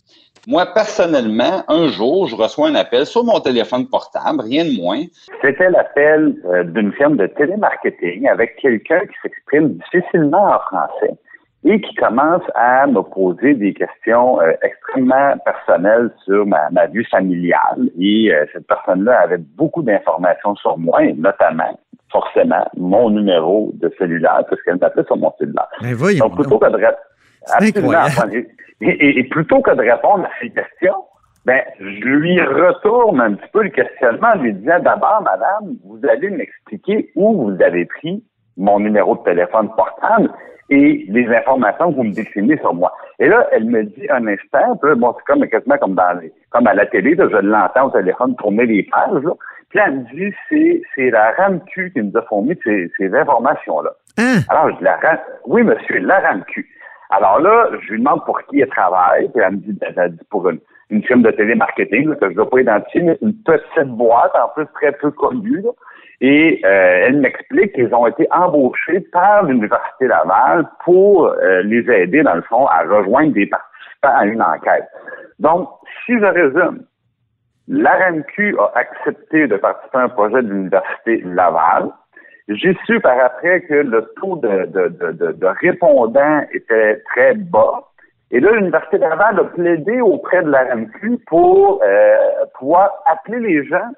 moi, 0.46 0.64
personnellement, 0.64 1.62
un 1.68 1.88
jour, 1.88 2.26
je 2.26 2.34
reçois 2.34 2.68
un 2.68 2.74
appel 2.74 3.04
sur 3.04 3.22
mon 3.22 3.38
téléphone 3.38 3.86
portable, 3.86 4.40
rien 4.40 4.64
de 4.64 4.80
moins. 4.80 5.02
C'était 5.42 5.68
l'appel 5.68 6.36
euh, 6.46 6.64
d'une 6.64 6.92
firme 6.92 7.16
de 7.16 7.26
télémarketing 7.26 8.26
avec 8.28 8.56
quelqu'un 8.56 9.00
qui 9.00 9.14
s'exprime 9.22 9.74
difficilement 9.74 10.44
en 10.44 10.58
français 10.60 11.18
et 11.64 11.80
qui 11.80 11.94
commence 11.96 12.44
à 12.54 12.86
me 12.86 13.02
poser 13.02 13.54
des 13.54 13.74
questions 13.74 14.40
euh, 14.40 14.52
extrêmement 14.62 15.36
personnelles 15.44 16.10
sur 16.24 16.46
ma, 16.46 16.86
vie 16.86 17.04
familiale. 17.04 17.90
Et 17.98 18.32
euh, 18.32 18.46
cette 18.54 18.66
personne-là 18.66 19.20
avait 19.20 19.42
beaucoup 19.56 19.82
d'informations 19.82 20.54
sur 20.54 20.78
moi, 20.78 21.02
et 21.04 21.12
notamment, 21.12 21.78
forcément, 22.10 22.64
mon 22.76 23.10
numéro 23.10 23.72
de 23.74 23.92
cellulaire, 23.98 24.44
parce 24.48 24.62
qu'elle 24.62 24.78
m'appelait 24.78 25.04
sur 25.04 25.18
mon 25.18 25.32
cellulaire. 25.38 25.68
Mais 25.82 25.92
voyons 25.92 26.28
donc, 26.28 26.36
plutôt 26.36 26.58
que 26.58 26.70
de 26.70 26.78
Absolument. 27.46 28.04
Et, 28.80 29.24
plutôt 29.24 29.60
que 29.60 29.72
de 29.72 29.80
répondre 29.80 30.24
à 30.24 30.30
ces 30.40 30.50
questions, 30.50 31.04
ben, 31.44 31.62
je 31.80 31.84
lui 31.84 32.40
retourne 32.40 33.20
un 33.20 33.34
petit 33.34 33.50
peu 33.52 33.62
le 33.62 33.70
questionnement 33.70 34.28
en 34.34 34.38
lui 34.38 34.52
disant 34.54 34.78
d'abord, 34.80 35.22
madame, 35.22 35.76
vous 35.84 36.00
allez 36.08 36.30
m'expliquer 36.30 37.10
où 37.16 37.44
vous 37.44 37.62
avez 37.62 37.86
pris 37.86 38.22
mon 38.56 38.80
numéro 38.80 39.16
de 39.16 39.22
téléphone 39.22 39.68
portable 39.76 40.30
et 40.70 41.06
les 41.08 41.26
informations 41.28 41.90
que 41.90 41.96
vous 41.96 42.02
me 42.04 42.12
déclinez 42.12 42.58
sur 42.58 42.74
moi. 42.74 42.92
Et 43.18 43.28
là, 43.28 43.48
elle 43.52 43.64
me 43.64 43.84
dit 43.84 44.06
un 44.10 44.26
instant, 44.26 44.78
bon, 44.96 45.14
c'est 45.16 45.24
comme 45.24 45.46
quasiment 45.48 45.78
comme 45.78 45.94
dans 45.94 46.20
les, 46.20 46.32
comme 46.50 46.66
à 46.66 46.74
la 46.74 46.86
télé, 46.86 47.16
je 47.16 47.36
l'entends 47.38 47.86
au 47.86 47.90
téléphone 47.90 48.36
tourner 48.36 48.66
les 48.66 48.82
pages, 48.82 49.22
là. 49.22 49.32
Puis 49.70 49.80
elle 49.84 49.98
me 49.98 50.04
dit, 50.14 50.34
c'est, 50.48 50.82
c'est 50.94 51.10
la 51.10 51.32
RAMQ 51.32 51.92
qui 51.92 52.02
nous 52.02 52.16
a 52.16 52.22
fourni 52.22 52.54
ces, 52.64 52.90
ces 52.96 53.14
informations-là. 53.14 53.90
Hein? 54.16 54.40
Alors, 54.48 54.74
je 54.78 54.82
la 54.82 54.98
oui, 55.46 55.62
monsieur, 55.62 55.98
la 55.98 56.20
RAMQ. 56.20 56.66
Alors 57.10 57.40
là, 57.40 57.70
je 57.80 57.92
lui 57.92 57.98
demande 57.98 58.24
pour 58.24 58.40
qui 58.44 58.60
elle 58.60 58.68
travaille, 58.68 59.28
puis 59.30 59.42
elle 59.42 59.52
me 59.52 59.56
dit, 59.58 59.78
elle 59.96 60.12
dit 60.12 60.24
pour 60.30 60.48
une, 60.48 60.60
une 60.90 61.02
firme 61.02 61.22
de 61.22 61.30
télémarketing, 61.30 62.14
que 62.16 62.26
je 62.26 62.30
ne 62.30 62.34
dois 62.34 62.50
pas 62.50 62.60
identifier, 62.60 63.02
mais 63.02 63.18
une 63.22 63.34
petite 63.34 63.88
boîte, 63.88 64.32
en 64.34 64.48
plus 64.54 64.66
très 64.74 64.92
peu 64.92 65.10
connue. 65.10 65.64
Et 66.20 66.60
euh, 66.64 67.04
elle 67.06 67.20
m'explique 67.20 67.74
qu'ils 67.74 67.94
ont 67.94 68.06
été 68.06 68.26
embauchés 68.32 69.00
par 69.12 69.44
l'Université 69.44 70.08
Laval 70.08 70.66
pour 70.84 71.26
euh, 71.26 71.62
les 71.62 71.88
aider, 71.90 72.22
dans 72.22 72.34
le 72.34 72.42
fond, 72.42 72.66
à 72.66 72.82
rejoindre 72.82 73.32
des 73.32 73.46
participants 73.46 74.16
à 74.16 74.26
une 74.26 74.42
enquête. 74.42 74.88
Donc, 75.38 75.68
si 76.04 76.18
je 76.18 76.24
résume, 76.24 76.84
l'ARMQ 77.68 78.56
a 78.58 78.78
accepté 78.78 79.46
de 79.46 79.56
participer 79.56 79.98
à 79.98 80.02
un 80.02 80.08
projet 80.08 80.42
de 80.42 80.48
l'Université 80.48 81.22
Laval 81.24 81.90
J'ai 82.48 82.74
su 82.86 82.98
par 83.00 83.18
après 83.20 83.60
que 83.62 83.74
le 83.74 84.10
taux 84.18 84.36
de, 84.36 84.64
de, 84.66 85.32
de, 85.32 85.46
répondants 85.60 86.40
était 86.52 87.02
très 87.12 87.34
bas. 87.34 87.82
Et 88.30 88.40
là, 88.40 88.52
l'Université 88.52 88.96
Laval 88.96 89.38
a 89.38 89.44
plaidé 89.44 90.00
auprès 90.00 90.42
de 90.42 90.50
la 90.50 90.64
RMQ 90.64 91.18
pour 91.26 91.82
euh, 91.84 92.16
pouvoir 92.58 92.90
appeler 93.04 93.40
les 93.40 93.66
gens 93.66 93.90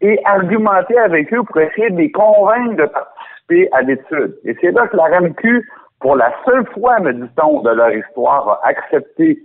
et 0.00 0.20
argumenter 0.24 0.98
avec 0.98 1.32
eux 1.32 1.44
pour 1.44 1.60
essayer 1.60 1.90
de 1.90 1.96
les 1.96 2.10
convaincre 2.10 2.74
de 2.74 2.86
participer 2.86 3.68
à 3.70 3.82
l'étude. 3.82 4.36
Et 4.44 4.56
c'est 4.60 4.72
là 4.72 4.88
que 4.88 4.96
la 4.96 5.04
RMQ, 5.04 5.64
pour 6.00 6.16
la 6.16 6.32
seule 6.44 6.66
fois, 6.74 6.98
me 6.98 7.12
dit-on, 7.12 7.60
de 7.62 7.70
leur 7.70 7.92
histoire, 7.92 8.60
a 8.64 8.68
accepté 8.68 9.38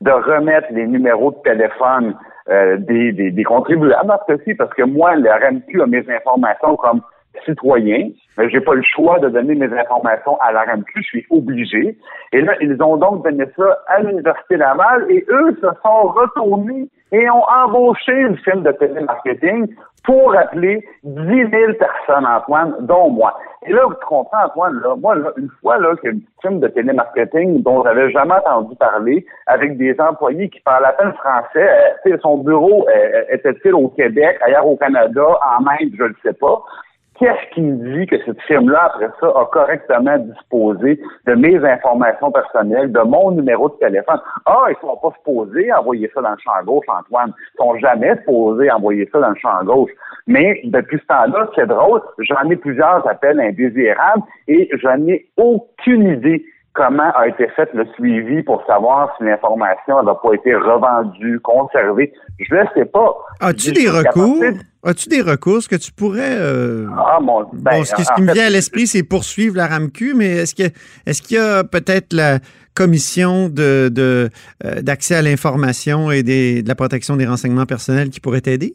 de 0.00 0.10
remettre 0.10 0.68
les 0.70 0.86
numéros 0.86 1.32
de 1.32 1.42
téléphone 1.42 2.14
euh, 2.48 2.78
des, 2.78 3.12
des, 3.12 3.30
des, 3.30 3.44
contribuables, 3.44 4.14
parce 4.56 4.74
que 4.74 4.82
moi, 4.84 5.14
la 5.16 5.36
RMQ 5.36 5.82
a 5.82 5.86
mes 5.86 6.04
informations 6.08 6.76
comme 6.76 7.02
citoyen, 7.44 8.10
mais 8.36 8.48
j'ai 8.50 8.60
pas 8.60 8.74
le 8.74 8.82
choix 8.82 9.18
de 9.18 9.28
donner 9.28 9.54
mes 9.54 9.72
informations 9.72 10.38
à 10.40 10.52
la 10.52 10.62
RMQ, 10.62 10.92
je 10.96 11.02
suis 11.02 11.26
obligé. 11.30 11.96
Et 12.32 12.40
là, 12.40 12.54
ils 12.60 12.80
ont 12.82 12.96
donc 12.96 13.24
donné 13.24 13.44
ça 13.56 13.78
à 13.88 14.00
l'Université 14.00 14.56
Laval 14.56 15.06
et 15.10 15.24
eux 15.28 15.56
se 15.60 15.68
sont 15.82 16.02
retournés 16.08 16.88
et 17.12 17.30
ont 17.30 17.44
embauché 17.48 18.12
une 18.12 18.36
firme 18.38 18.62
de 18.62 18.72
télémarketing 18.72 19.68
pour 20.04 20.34
appeler 20.36 20.84
10 21.04 21.20
000 21.24 21.72
personnes, 21.78 22.26
Antoine, 22.26 22.74
dont 22.80 23.10
moi. 23.10 23.38
Et 23.66 23.72
là, 23.72 23.82
vous 23.86 23.94
comprends, 24.06 24.44
Antoine, 24.44 24.80
là, 24.80 24.94
moi, 24.96 25.14
là, 25.16 25.32
une 25.36 25.50
fois 25.60 25.78
là, 25.78 25.94
qu'il 25.96 26.10
y 26.10 26.12
a 26.12 26.14
une 26.14 26.22
firme 26.40 26.60
de 26.60 26.68
télémarketing 26.68 27.62
dont 27.62 27.82
j'avais 27.82 28.10
jamais 28.10 28.34
entendu 28.34 28.76
parler, 28.76 29.26
avec 29.46 29.76
des 29.76 29.94
employés 30.00 30.48
qui 30.48 30.60
parlent 30.60 30.84
à 30.84 30.92
peine 30.92 31.12
français, 31.14 31.68
euh, 32.06 32.16
son 32.22 32.38
bureau 32.38 32.86
euh, 32.88 33.22
était-il 33.30 33.74
au 33.74 33.88
Québec, 33.88 34.38
ailleurs 34.42 34.66
au 34.66 34.76
Canada, 34.76 35.24
en 35.24 35.66
Inde, 35.66 35.92
je 35.98 36.04
ne 36.04 36.14
sais 36.22 36.34
pas 36.34 36.62
qu'est-ce 37.18 37.54
qui 37.54 37.60
me 37.60 37.98
dit 37.98 38.06
que 38.06 38.16
cette 38.24 38.40
firme-là, 38.42 38.92
après 38.94 39.08
ça, 39.20 39.26
a 39.26 39.44
correctement 39.46 40.18
disposé 40.18 41.00
de 41.26 41.34
mes 41.34 41.56
informations 41.56 42.30
personnelles, 42.30 42.92
de 42.92 43.00
mon 43.00 43.32
numéro 43.32 43.68
de 43.68 43.74
téléphone? 43.74 44.20
Ah, 44.46 44.66
ils 44.68 44.76
sont 44.80 44.96
pas 44.96 45.12
supposés 45.18 45.72
envoyer 45.72 46.10
ça 46.14 46.22
dans 46.22 46.30
le 46.30 46.38
champ 46.38 46.64
gauche, 46.64 46.86
Antoine. 46.88 47.32
Ils 47.54 47.56
sont 47.58 47.76
jamais 47.78 48.16
supposés 48.18 48.70
envoyer 48.70 49.08
ça 49.12 49.20
dans 49.20 49.30
le 49.30 49.36
champ 49.36 49.64
gauche. 49.64 49.90
Mais 50.26 50.60
depuis 50.64 50.98
ce 50.98 51.06
temps-là, 51.06 51.48
c'est 51.54 51.66
drôle, 51.66 52.02
j'en 52.18 52.48
ai 52.50 52.56
plusieurs 52.56 53.06
appels 53.08 53.40
indésirables 53.40 54.22
et 54.46 54.68
je 54.72 54.96
n'ai 54.96 55.26
aucune 55.36 56.08
idée 56.08 56.44
comment 56.72 57.10
a 57.14 57.26
été 57.26 57.48
fait 57.48 57.68
le 57.74 57.86
suivi 57.94 58.42
pour 58.42 58.64
savoir 58.66 59.14
si 59.16 59.24
l'information 59.24 60.02
n'a 60.02 60.14
pas 60.14 60.32
été 60.32 60.54
revendue, 60.54 61.40
conservée? 61.40 62.12
Je 62.38 62.54
ne 62.54 62.64
sais 62.74 62.84
pas. 62.84 63.16
As-tu 63.40 63.72
des 63.72 63.88
recours? 63.88 64.42
As-tu 64.84 65.08
des 65.08 65.22
recours? 65.22 65.62
Ce 65.62 65.68
que 65.68 65.76
tu 65.76 65.92
pourrais. 65.92 66.36
Euh, 66.38 66.86
ah, 66.96 67.18
mon, 67.20 67.48
ben, 67.52 67.84
ce, 67.84 67.94
qui, 68.14 68.22
me 68.22 68.32
vient 68.32 68.46
à 68.46 68.50
l'esprit, 68.50 68.86
c'est 68.86 69.02
poursuivre 69.02 69.56
la 69.56 69.66
RAMQ, 69.66 70.14
mais 70.14 70.28
est-ce 70.28 70.54
qu'il 70.54 70.66
est 70.66 71.30
y 71.30 71.38
a 71.38 71.64
peut-être 71.64 72.12
la 72.12 72.38
commission 72.74 73.48
de, 73.48 73.90
euh, 73.98 74.28
d'accès 74.82 75.16
à 75.16 75.22
l'information 75.22 76.12
et 76.12 76.22
de 76.22 76.66
la 76.66 76.74
protection 76.76 77.16
des 77.16 77.26
renseignements 77.26 77.66
personnels 77.66 78.10
qui 78.10 78.20
pourrait 78.20 78.40
t'aider? 78.40 78.74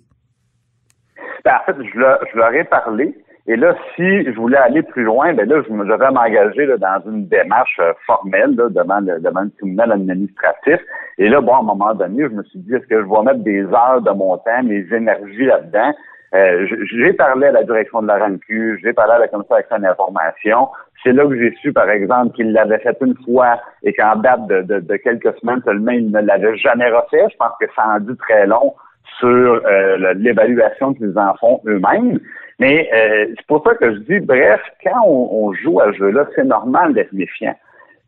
Ben, 1.45 1.53
en 1.55 1.65
fait, 1.65 1.77
je, 1.81 1.99
je 2.33 2.37
leur 2.37 2.53
ai 2.53 2.65
parlé. 2.65 3.15
Et 3.45 3.57
là, 3.57 3.75
si 3.95 4.23
je 4.23 4.35
voulais 4.37 4.57
aller 4.57 4.83
plus 4.83 5.03
loin, 5.03 5.33
ben 5.33 5.47
là, 5.47 5.61
je, 5.67 5.73
devais 5.73 6.11
m'engager 6.11 6.65
dans 6.77 7.11
une 7.11 7.27
démarche 7.27 7.77
euh, 7.81 7.91
formelle 8.05 8.55
devant, 8.55 9.01
le, 9.01 9.19
devant 9.19 9.41
le 9.41 9.51
tribunal 9.57 9.91
administratif. 9.91 10.79
Et 11.17 11.27
là, 11.27 11.41
bon, 11.41 11.55
à 11.55 11.59
un 11.59 11.63
moment 11.63 11.93
donné, 11.93 12.23
je 12.23 12.29
me 12.29 12.43
suis 12.43 12.59
dit, 12.59 12.73
est-ce 12.73 12.87
que 12.87 13.01
je 13.01 13.05
vais 13.05 13.23
mettre 13.23 13.43
des 13.43 13.63
heures 13.65 14.01
de 14.01 14.11
mon 14.11 14.37
temps, 14.37 14.63
mes 14.63 14.85
énergies 14.93 15.45
là-dedans? 15.45 15.93
Euh, 16.33 16.65
j'ai 16.89 17.13
parlé 17.13 17.47
à 17.47 17.51
la 17.51 17.63
direction 17.63 18.01
de 18.01 18.07
la 18.07 18.17
RANQ, 18.17 18.79
j'ai 18.81 18.93
parlé 18.93 19.13
à 19.13 19.19
la 19.19 19.27
commission 19.27 19.55
d'accès 19.55 19.75
à 19.75 19.77
l'information. 19.77 20.69
C'est 21.03 21.11
là 21.11 21.25
que 21.27 21.37
j'ai 21.37 21.53
su, 21.61 21.73
par 21.73 21.89
exemple, 21.89 22.33
qu'il 22.35 22.53
l'avait 22.53 22.79
fait 22.79 22.97
une 23.01 23.15
fois 23.23 23.59
et 23.83 23.93
qu'en 23.93 24.15
date 24.15 24.47
de, 24.47 24.79
de, 24.79 24.95
quelques 24.95 25.37
semaines 25.39 25.61
seulement, 25.63 25.91
il 25.91 26.09
ne 26.11 26.21
l'avait 26.21 26.57
jamais 26.57 26.89
refait. 26.89 27.27
Je 27.29 27.37
pense 27.37 27.51
que 27.59 27.67
ça 27.75 27.83
en 27.87 27.99
dit 27.99 28.17
très 28.17 28.47
long 28.47 28.73
sur 29.19 29.27
euh, 29.27 30.13
l'évaluation 30.15 30.93
qu'ils 30.93 31.17
en 31.19 31.35
font 31.35 31.61
eux-mêmes. 31.67 32.19
Mais 32.59 32.89
euh, 32.93 33.33
c'est 33.35 33.47
pour 33.47 33.63
ça 33.63 33.75
que 33.75 33.93
je 33.93 33.99
dis, 33.99 34.19
bref, 34.19 34.61
quand 34.83 35.05
on, 35.05 35.53
joue 35.53 35.79
à 35.79 35.91
ce 35.91 35.97
jeu-là, 35.97 36.25
c'est 36.35 36.43
normal 36.43 36.93
d'être 36.93 37.13
méfiant. 37.13 37.55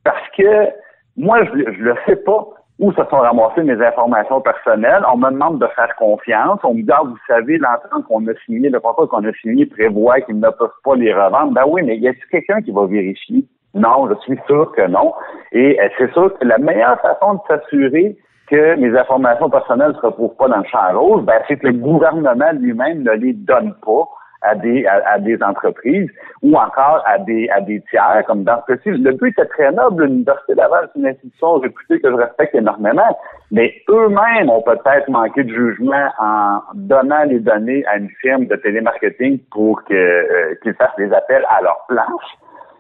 Parce 0.04 0.28
que 0.38 0.70
moi, 1.18 1.44
je 1.46 1.52
ne 1.52 1.64
le 1.64 1.96
sais 2.06 2.16
pas 2.18 2.48
où 2.78 2.92
se 2.92 3.04
sont 3.10 3.18
ramassées 3.18 3.64
mes 3.64 3.82
informations 3.82 4.42
personnelles. 4.42 5.04
On 5.12 5.18
me 5.18 5.32
demande 5.32 5.60
de 5.60 5.68
faire 5.68 5.96
confiance. 5.96 6.60
On 6.64 6.74
me 6.74 6.82
dit, 6.82 6.92
ah, 6.92 7.02
vous 7.06 7.18
savez, 7.28 7.58
l'entente 7.58 8.06
qu'on 8.08 8.28
a 8.28 8.34
signé, 8.46 8.70
le 8.70 8.80
contrat 8.80 9.08
qu'on 9.08 9.26
a 9.26 9.32
signé 9.42 9.66
prévoit 9.66 10.20
qu'ils 10.22 10.40
ne 10.40 10.50
peuvent 10.50 10.70
pas 10.84 10.96
les 10.96 11.14
revendre. 11.14 11.54
Ben 11.54 11.64
oui, 11.68 11.84
mais 11.84 11.98
y 11.98 12.08
a-t-il 12.08 12.26
quelqu'un 12.30 12.62
qui 12.62 12.72
va 12.72 12.86
vérifier? 12.86 13.46
Non, 13.74 14.10
je 14.10 14.16
suis 14.22 14.40
sûr 14.48 14.72
que 14.74 14.88
non. 14.88 15.14
Et 15.52 15.80
euh, 15.82 15.90
c'est 15.98 16.12
sûr 16.14 16.38
que 16.38 16.46
la 16.46 16.58
meilleure 16.58 17.00
façon 17.02 17.36
de 17.36 17.40
s'assurer 17.48 18.18
que 18.48 18.76
mes 18.76 18.98
informations 18.98 19.50
personnelles 19.50 19.90
ne 19.90 19.96
se 19.96 20.06
retrouvent 20.06 20.36
pas 20.36 20.48
dans 20.48 20.58
le 20.58 20.66
champ 20.66 20.94
rose, 20.94 21.24
ben, 21.26 21.42
c'est 21.48 21.58
que 21.58 21.68
le 21.68 21.74
gouvernement 21.74 22.52
lui-même 22.54 23.04
ne 23.04 23.12
les 23.12 23.34
donne 23.34 23.74
pas 23.86 24.08
à 24.46 24.56
des, 24.56 24.86
à, 24.86 25.20
des 25.20 25.42
entreprises 25.42 26.10
ou 26.42 26.56
encore 26.56 27.04
à 27.06 27.18
des, 27.20 27.50
à 27.50 27.62
des 27.62 27.82
tiers, 27.90 28.24
comme 28.28 28.44
dans 28.44 28.62
ce 28.68 28.74
cas-ci. 28.74 28.90
Le 28.90 29.12
but 29.12 29.30
était 29.30 29.46
très 29.46 29.72
noble. 29.72 30.06
L'Université 30.06 30.56
Laval, 30.56 30.90
c'est 30.94 31.00
une 31.00 31.08
institution 31.08 31.60
que 31.60 31.70
je 31.90 32.16
respecte 32.16 32.56
énormément, 32.56 33.18
mais 33.52 33.74
eux-mêmes 33.90 34.50
ont 34.50 34.62
peut-être 34.62 35.10
manqué 35.10 35.44
de 35.44 35.54
jugement 35.54 36.10
en 36.20 36.60
donnant 36.74 37.24
les 37.24 37.40
données 37.40 37.86
à 37.88 37.98
une 37.98 38.10
firme 38.22 38.46
de 38.46 38.56
télémarketing 38.56 39.40
pour 39.52 39.82
euh, 39.92 40.56
qu'ils 40.62 40.74
fassent 40.76 40.96
des 40.98 41.12
appels 41.14 41.46
à 41.50 41.62
leur 41.62 41.86
place. 41.88 42.06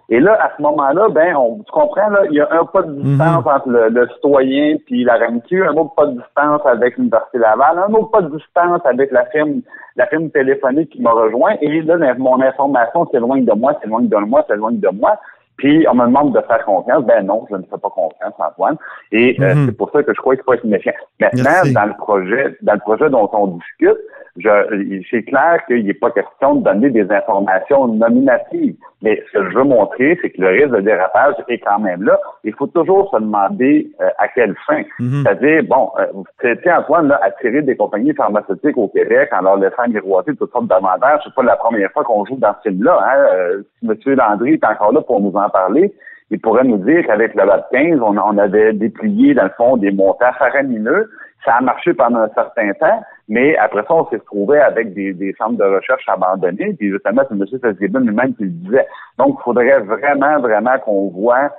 Et 0.10 0.20
là, 0.20 0.38
à 0.40 0.52
ce 0.56 0.62
moment-là, 0.62 1.10
ben, 1.10 1.36
on, 1.36 1.58
tu 1.60 1.72
comprends, 1.72 2.10
là, 2.10 2.22
il 2.30 2.36
y 2.36 2.40
a 2.40 2.48
un 2.52 2.66
pas 2.66 2.84
de 2.84 2.94
distance 2.94 3.44
mhm. 3.44 3.52
entre 3.52 3.70
le, 3.70 4.08
citoyen 4.14 4.78
puis 4.86 5.04
la 5.04 5.18
RAMQ, 5.18 5.66
un 5.66 5.74
autre 5.74 5.96
pas 5.96 6.06
de 6.06 6.12
distance 6.12 6.62
avec 6.66 6.98
l'Université 6.98 7.40
Laval, 7.40 7.80
un 7.80 7.94
autre 7.94 8.12
pas 8.12 8.22
de 8.22 8.36
distance 8.36 8.82
avec 8.86 9.12
la 9.12 9.26
firme, 9.28 9.62
la 9.96 10.06
firme 10.08 10.30
téléphonique 10.30 10.92
qui 10.92 11.02
m'a 11.02 11.12
rejoint. 11.12 11.56
Et 11.62 11.82
là, 11.82 11.98
mon 12.18 12.40
information 12.40 13.08
s'éloigne 13.12 13.46
de 13.46 13.54
moi, 13.54 13.74
s'éloigne 13.82 14.08
de 14.08 14.18
moi, 14.18 14.46
s'éloigne 14.48 14.80
de 14.80 14.90
moi. 14.90 15.18
Puis 15.58 15.88
on 15.90 15.96
me 15.96 16.06
demande 16.06 16.36
de 16.36 16.42
faire 16.42 16.64
confiance. 16.66 17.04
Ben 17.06 17.26
non, 17.26 17.46
je 17.50 17.56
ne 17.56 17.64
fais 17.64 17.78
pas 17.82 17.90
confiance, 17.90 18.34
Antoine. 18.38 18.76
Et 19.12 19.38
euh, 19.40 19.56
mhm. 19.56 19.66
c'est 19.66 19.78
pour 19.78 19.90
ça 19.92 20.04
que 20.04 20.14
je 20.14 20.20
crois 20.20 20.36
qu'il 20.36 20.44
faut 20.44 20.54
être 20.54 20.66
méfiant. 20.66 20.94
Maintenant, 21.20 21.72
dans 21.74 21.86
le 21.86 21.94
projet, 21.98 22.58
dans 22.62 22.74
le 22.74 22.80
projet 22.80 23.10
dont 23.10 23.30
on 23.34 23.48
discute, 23.48 23.98
c'est 24.42 25.24
clair 25.24 25.60
qu'il 25.65 25.86
n'est 25.86 25.94
pas 25.94 26.12
question 26.12 26.56
de 26.56 26.63
donner 26.63 26.89
des 26.89 27.10
informations 27.10 27.88
nominatives. 27.88 28.75
Mais 29.01 29.24
ce 29.27 29.38
que 29.38 29.50
je 29.50 29.58
veux 29.58 29.63
montrer, 29.63 30.18
c'est 30.22 30.32
que 30.32 30.42
le 30.42 30.50
risque 30.50 30.75
de 30.75 30.82
dérapage 30.82 31.36
est 31.48 31.60
quand 31.60 31.80
même 31.80 32.04
là. 32.04 32.20
Il 32.44 32.54
faut 32.54 32.68
toujours 32.68 33.10
se 33.12 33.18
demander 33.18 33.89
euh, 34.01 34.10
à 34.18 34.27
quelle 34.27 34.56
fin. 34.68 34.82
Mhm. 35.00 35.24
C'est-à-dire, 35.24 35.63
bon, 35.63 35.92
euh, 36.00 36.56
Antoine 36.77 37.08
là, 37.08 37.20
attirer 37.24 37.62
des 37.62 37.77
compagnies 37.77 38.13
pharmaceutiques 38.13 38.77
au 38.77 38.89
Québec 38.89 39.30
en 39.32 39.42
leur 39.42 39.58
laissant 39.58 39.88
miroiter 39.88 40.36
toutes 40.36 40.51
sortes 40.51 40.68
d'avantages. 40.68 41.22
C'est 41.24 41.34
pas 41.34 41.44
la 41.44 41.56
première 41.56 41.92
fois 41.92 42.04
qu'on 42.04 42.25
joue 42.25 42.38
dans 42.38 42.54
ce 42.63 42.70
film-là. 42.70 43.00
Hein? 43.04 43.25
Euh, 43.34 43.63
M. 43.84 43.96
Landry 44.06 44.54
est 44.54 44.65
encore 44.65 44.92
là 44.92 45.01
pour 45.01 45.22
nous 45.22 45.34
en 45.36 45.50
parler 45.50 45.94
il 46.32 46.39
pourrait 46.39 46.63
nous 46.63 46.77
dire 46.77 47.06
qu'avec 47.06 47.36
le 47.36 47.46
LAB 47.46 47.65
15, 47.72 48.00
on, 48.01 48.18
on, 48.18 48.38
avait 48.38 48.74
déplié, 48.74 49.36
dans 49.36 49.44
le 49.44 49.51
fond, 49.58 49.77
des 49.77 49.92
montants 49.92 50.34
faramineux 50.39 51.10
ça 51.46 51.56
a 51.56 51.62
marché 51.62 51.94
pendant 51.94 52.20
un 52.20 52.30
certain 52.30 52.74
temps, 52.74 53.02
mais 53.30 53.56
après 53.58 53.84
ça, 53.84 53.94
on 53.94 54.08
s'est 54.10 54.18
retrouvé 54.18 54.60
avec 54.60 54.94
des, 54.94 55.14
des 55.14 55.34
centres 55.38 55.58
de 55.58 55.64
recherche 55.64 56.04
abandonnés. 56.08 56.74
Puis 56.74 56.90
justement, 56.90 57.22
c'est 57.28 57.36
M. 57.36 57.46
Fitzgibbon 57.46 58.00
lui-même 58.00 58.36
qui 58.36 58.44
le 58.44 58.50
disait. 58.50 58.88
Donc, 59.18 59.38
il 59.40 59.44
faudrait 59.44 59.80
vraiment, 59.80 60.40
vraiment 60.40 60.78
qu'on 60.80 61.10
voit 61.10 61.52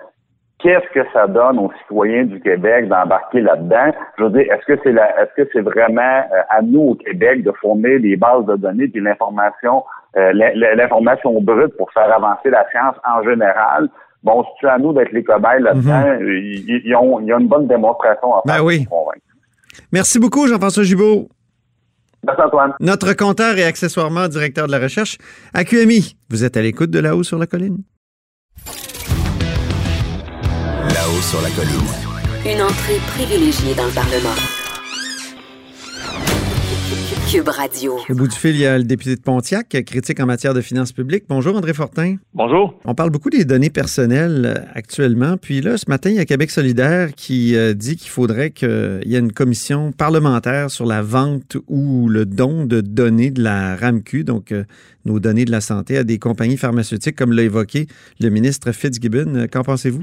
qu'est-ce 0.59 0.89
que 0.93 1.07
ça 1.13 1.27
donne 1.27 1.59
aux 1.59 1.71
citoyens 1.83 2.25
du 2.25 2.41
Québec 2.41 2.89
d'embarquer 2.89 3.41
là-dedans. 3.41 3.93
Je 4.19 4.25
veux 4.25 4.31
dire, 4.31 4.53
est-ce 4.53 4.67
que 4.67 4.81
c'est 4.83 4.93
la, 4.93 5.23
est-ce 5.23 5.43
que 5.43 5.49
c'est 5.53 5.61
vraiment 5.61 6.01
euh, 6.01 6.43
à 6.49 6.63
nous 6.63 6.81
au 6.81 6.95
Québec 6.95 7.43
de 7.43 7.53
fournir 7.53 7.99
les 8.01 8.17
bases 8.17 8.47
de 8.47 8.57
données 8.57 8.89
puis 8.89 9.01
l'information, 9.01 9.85
euh, 10.17 10.33
l'information 10.33 11.41
brute 11.41 11.77
pour 11.77 11.91
faire 11.93 12.13
avancer 12.13 12.51
la 12.51 12.67
science 12.71 12.97
en 13.07 13.23
général? 13.23 13.89
Bon, 14.23 14.45
c'est 14.61 14.67
à 14.67 14.79
nous 14.79 14.93
d'être 14.93 15.13
les 15.13 15.23
cobayes 15.23 15.61
là-dedans? 15.61 16.03
Mm-hmm. 16.21 16.81
il, 16.85 17.29
y 17.29 17.33
a 17.33 17.39
une 17.39 17.49
bonne 17.49 17.67
démonstration 17.67 18.35
à 18.35 18.43
ben 18.45 18.55
faire 18.55 18.65
oui. 18.65 18.87
pour 18.89 19.05
convaincre. 19.05 19.36
Merci 19.93 20.19
beaucoup, 20.19 20.47
Jean-François 20.47 20.83
Gibault. 20.83 21.29
Merci, 22.27 22.43
Antoine. 22.43 22.73
Notre 22.81 23.13
compteur 23.13 23.57
et 23.57 23.65
accessoirement 23.65 24.29
directeur 24.29 24.67
de 24.67 24.73
la 24.73 24.79
recherche 24.79 25.17
à 25.55 25.65
QMI. 25.65 26.17
Vous 26.29 26.45
êtes 26.45 26.57
à 26.57 26.63
l'écoute 26.63 26.91
de 26.91 26.99
là-haut 26.99 27.23
sur 27.23 27.39
la 27.39 27.47
colline. 27.47 27.83
Là-haut 30.95 31.23
sur 31.23 31.41
la 31.43 31.51
colline. 31.51 31.87
Une 32.45 32.63
entrée 32.63 32.99
privilégiée 33.15 33.75
dans 33.75 33.87
le 33.87 33.93
Parlement. 33.93 34.56
Cube 37.31 37.49
Radio. 37.49 37.99
Au 38.09 38.15
bout 38.15 38.29
du 38.29 38.37
fil, 38.37 38.53
il 38.53 38.61
y 38.61 38.67
a 38.67 38.79
le 38.79 38.85
député 38.85 39.17
de 39.17 39.21
Pontiac, 39.21 39.77
critique 39.85 40.21
en 40.21 40.27
matière 40.27 40.55
de 40.55 40.61
finances 40.61 40.93
publiques. 40.93 41.25
Bonjour, 41.29 41.57
André 41.57 41.75
Fortin. 41.75 42.17
Bonjour. 42.33 42.79
On 42.85 42.95
parle 42.95 43.11
beaucoup 43.11 43.31
des 43.31 43.45
données 43.45 43.71
personnelles 43.71 44.45
euh, 44.47 44.65
actuellement. 44.73 45.37
Puis 45.37 45.61
là, 45.61 45.79
ce 45.79 45.87
matin, 45.89 46.11
il 46.11 46.17
y 46.17 46.19
a 46.21 46.25
Québec 46.25 46.51
solidaire 46.53 47.13
qui 47.15 47.57
euh, 47.57 47.75
dit 47.75 47.97
qu'il 47.97 48.11
faudrait 48.11 48.53
qu'il 48.53 49.03
y 49.05 49.17
ait 49.17 49.19
une 49.19 49.33
commission 49.33 49.91
parlementaire 49.91 50.71
sur 50.71 50.87
la 50.87 51.03
vente 51.03 51.57
ou 51.67 52.09
le 52.09 52.25
don 52.25 52.65
de 52.65 52.81
données 52.81 53.33
de 53.33 53.43
la 53.43 53.75
RAMQ, 53.75 54.23
donc 54.23 54.53
euh, 54.53 54.63
nos 55.05 55.19
données 55.19 55.45
de 55.45 55.51
la 55.51 55.61
santé, 55.61 55.99
à 55.99 56.05
des 56.05 56.21
compagnies 56.21 56.57
pharmaceutiques, 56.57 57.17
comme 57.17 57.33
l'a 57.33 57.43
évoqué 57.43 57.89
le 58.21 58.29
ministre 58.29 58.71
Fitzgibbon. 58.71 59.49
Qu'en 59.51 59.63
pensez-vous? 59.63 60.03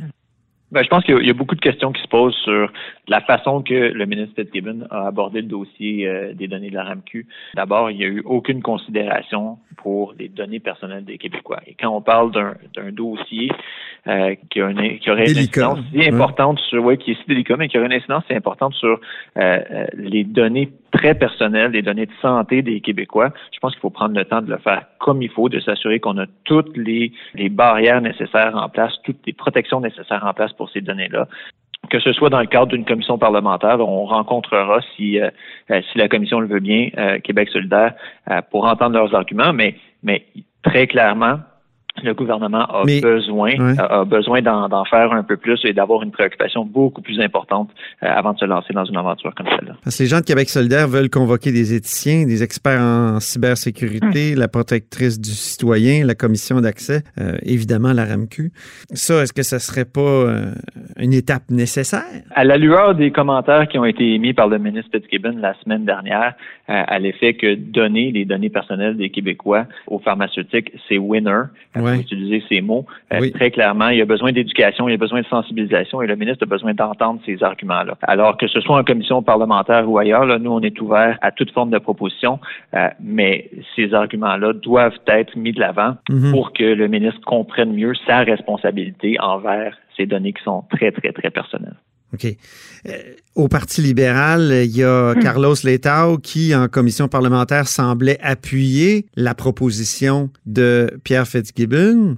Ben, 0.73 0.83
je 0.83 0.89
pense 0.89 1.03
qu'il 1.03 1.23
y, 1.23 1.29
a 1.29 1.33
beaucoup 1.33 1.53
de 1.53 1.61
questions 1.61 1.91
qui 1.91 2.01
se 2.01 2.07
posent 2.07 2.35
sur 2.37 2.71
la 3.07 3.21
façon 3.21 3.61
que 3.61 3.75
le 3.75 4.05
ministre 4.07 4.33
Fitzgibbon 4.35 4.87
a 4.89 5.05
abordé 5.05 5.41
le 5.41 5.47
dossier 5.47 6.07
euh, 6.07 6.33
des 6.33 6.47
données 6.47 6.71
de 6.71 6.75
la 6.75 6.83
RAMQ. 6.83 7.27
D'abord, 7.53 7.91
il 7.91 7.97
n'y 7.97 8.03
a 8.03 8.07
eu 8.07 8.23
aucune 8.25 8.63
considération 8.63 9.59
pour 9.77 10.15
les 10.17 10.29
données 10.29 10.59
personnelles 10.59 11.05
des 11.05 11.19
Québécois. 11.19 11.59
Et 11.67 11.75
quand 11.79 11.95
on 11.95 12.01
parle 12.01 12.31
d'un 12.31 12.91
dossier 12.91 13.51
euh, 14.07 14.33
qui, 14.49 14.61
a 14.61 14.69
une, 14.71 14.97
qui 14.97 15.11
aurait 15.11 15.31
une 15.31 15.37
incidence 15.37 15.79
si 15.91 16.07
importante 16.07 16.57
sur, 16.59 16.83
ouais, 16.83 16.97
qui 16.97 17.11
est 17.11 17.21
si 17.21 17.27
délicat, 17.27 17.55
mais 17.55 17.67
qui 17.67 17.77
aurait 17.77 17.85
une 17.85 17.93
incidence 17.93 18.23
si 18.27 18.33
importante 18.33 18.73
sur 18.73 18.99
euh, 19.37 19.85
les 19.93 20.23
données 20.23 20.69
très 20.93 21.15
personnelles, 21.15 21.71
les 21.71 21.81
données 21.81 22.05
de 22.05 22.13
santé 22.21 22.61
des 22.61 22.79
Québécois, 22.79 23.31
je 23.51 23.59
pense 23.59 23.73
qu'il 23.73 23.81
faut 23.81 23.89
prendre 23.89 24.15
le 24.15 24.23
temps 24.25 24.41
de 24.41 24.49
le 24.49 24.57
faire 24.57 24.85
comme 24.99 25.21
il 25.21 25.29
faut, 25.29 25.49
de 25.49 25.59
s'assurer 25.59 25.99
qu'on 25.99 26.17
a 26.17 26.25
toutes 26.45 26.77
les, 26.77 27.11
les 27.33 27.49
barrières 27.49 27.99
nécessaires 27.99 28.55
en 28.55 28.69
place, 28.69 28.93
toutes 29.03 29.25
les 29.25 29.33
protections 29.33 29.81
nécessaires 29.81 30.25
en 30.25 30.33
place 30.33 30.53
pour 30.53 30.69
ces 30.69 30.81
données-là. 30.81 31.27
Que 31.89 31.99
ce 31.99 32.13
soit 32.13 32.29
dans 32.29 32.39
le 32.39 32.45
cadre 32.45 32.67
d'une 32.67 32.85
commission 32.85 33.17
parlementaire, 33.17 33.79
on 33.81 34.05
rencontrera 34.05 34.79
si 34.95 35.19
euh, 35.19 35.29
euh, 35.71 35.81
si 35.91 35.97
la 35.97 36.07
commission 36.07 36.39
le 36.39 36.47
veut 36.47 36.61
bien, 36.61 36.89
euh, 36.97 37.19
Québec 37.19 37.49
solidaire, 37.49 37.93
pour 38.51 38.65
entendre 38.65 38.95
leurs 38.95 39.13
arguments, 39.13 39.51
mais 39.51 39.75
mais 40.01 40.25
très 40.63 40.87
clairement, 40.87 41.39
le 42.01 42.13
gouvernement 42.13 42.65
a 42.65 42.83
besoin 42.83 43.53
a, 43.77 44.03
besoin 44.03 44.41
d'en 44.41 44.85
faire 44.85 45.11
un 45.11 45.23
peu 45.23 45.37
plus 45.37 45.59
et 45.63 45.73
d'avoir 45.73 46.01
une 46.01 46.11
préoccupation 46.11 46.65
beaucoup 46.65 47.01
plus 47.01 47.19
importante 47.19 47.69
euh, 48.01 48.07
avant 48.07 48.33
de 48.33 48.39
se 48.39 48.45
lancer 48.45 48.73
dans 48.73 48.85
une 48.85 48.97
aventure 48.97 49.33
comme 49.35 49.47
celle-là. 49.47 49.75
Parce 49.83 49.97
que 49.97 50.03
les 50.03 50.09
gens 50.09 50.19
de 50.19 50.25
Québec 50.25 50.49
solidaire 50.49 50.87
veulent 50.87 51.11
convoquer 51.11 51.51
des 51.51 51.75
éthiciens, 51.75 52.25
des 52.25 52.41
experts 52.41 52.81
en 52.81 53.19
cybersécurité, 53.19 54.33
la 54.35 54.47
protectrice 54.47 55.19
du 55.21 55.29
citoyen, 55.29 56.03
la 56.05 56.15
commission 56.15 56.61
d'accès, 56.61 57.03
euh, 57.19 57.37
évidemment 57.43 57.93
la 57.93 58.05
RAMQ. 58.05 58.51
Ça, 58.93 59.21
est-ce 59.21 59.33
que 59.33 59.43
ça 59.43 59.59
serait 59.59 59.85
pas 59.85 60.01
euh, 60.01 60.51
une 60.97 61.13
étape 61.13 61.51
nécessaire? 61.51 62.03
À 62.33 62.43
la 62.43 62.57
lueur 62.57 62.95
des 62.95 63.11
commentaires 63.11 63.67
qui 63.67 63.77
ont 63.77 63.85
été 63.85 64.15
émis 64.15 64.33
par 64.33 64.47
le 64.47 64.57
ministre 64.57 64.89
Fitzgibbon 64.91 65.37
la 65.39 65.53
semaine 65.63 65.85
dernière, 65.85 66.33
à 66.67 66.97
l'effet 66.97 67.33
que 67.33 67.55
donner 67.55 68.11
les 68.11 68.25
données 68.25 68.49
personnelles 68.49 68.95
des 68.95 69.09
Québécois 69.09 69.65
aux 69.87 69.99
pharmaceutiques, 69.99 70.71
c'est 70.87 70.97
winner 70.97 71.43
ouais. 71.83 71.99
utiliser 71.99 72.43
ces 72.49 72.61
mots. 72.61 72.85
Euh, 73.13 73.29
très 73.31 73.51
clairement, 73.51 73.89
il 73.89 73.97
y 73.97 74.01
a 74.01 74.05
besoin 74.05 74.31
d'éducation, 74.31 74.87
il 74.87 74.91
y 74.91 74.95
a 74.95 74.97
besoin 74.97 75.21
de 75.21 75.25
sensibilisation 75.27 76.01
et 76.01 76.07
le 76.07 76.15
ministre 76.15 76.43
a 76.43 76.45
besoin 76.45 76.73
d'entendre 76.73 77.19
ces 77.25 77.43
arguments-là. 77.43 77.97
Alors 78.03 78.37
que 78.37 78.47
ce 78.47 78.59
soit 78.61 78.77
en 78.77 78.83
commission 78.83 79.21
parlementaire 79.21 79.89
ou 79.89 79.97
ailleurs, 79.97 80.25
là, 80.25 80.39
nous, 80.39 80.51
on 80.51 80.61
est 80.61 80.79
ouvert 80.81 81.17
à 81.21 81.31
toute 81.31 81.51
forme 81.51 81.69
de 81.69 81.79
proposition, 81.79 82.39
euh, 82.73 82.89
mais 83.01 83.49
ces 83.75 83.93
arguments-là 83.93 84.53
doivent 84.53 84.99
être 85.07 85.35
mis 85.35 85.51
de 85.51 85.59
l'avant 85.59 85.95
mhm. 86.09 86.31
pour 86.31 86.53
que 86.53 86.63
le 86.63 86.87
ministre 86.87 87.21
comprenne 87.25 87.73
mieux 87.73 87.93
sa 88.07 88.19
responsabilité 88.19 89.17
envers 89.19 89.77
ces 89.97 90.05
données 90.05 90.33
qui 90.33 90.43
sont 90.43 90.63
très, 90.69 90.91
très, 90.91 91.11
très 91.11 91.29
personnelles. 91.29 91.75
OK. 92.13 92.27
Euh, 92.87 92.97
au 93.35 93.47
Parti 93.47 93.81
libéral, 93.81 94.51
il 94.65 94.75
y 94.75 94.83
a 94.83 95.13
hmm. 95.13 95.19
Carlos 95.19 95.55
Letao 95.63 96.17
qui, 96.17 96.53
en 96.53 96.67
commission 96.67 97.07
parlementaire, 97.07 97.67
semblait 97.67 98.19
appuyer 98.21 99.07
la 99.15 99.33
proposition 99.33 100.29
de 100.45 100.99
Pierre 101.03 101.27
Fitzgibbon. 101.27 102.17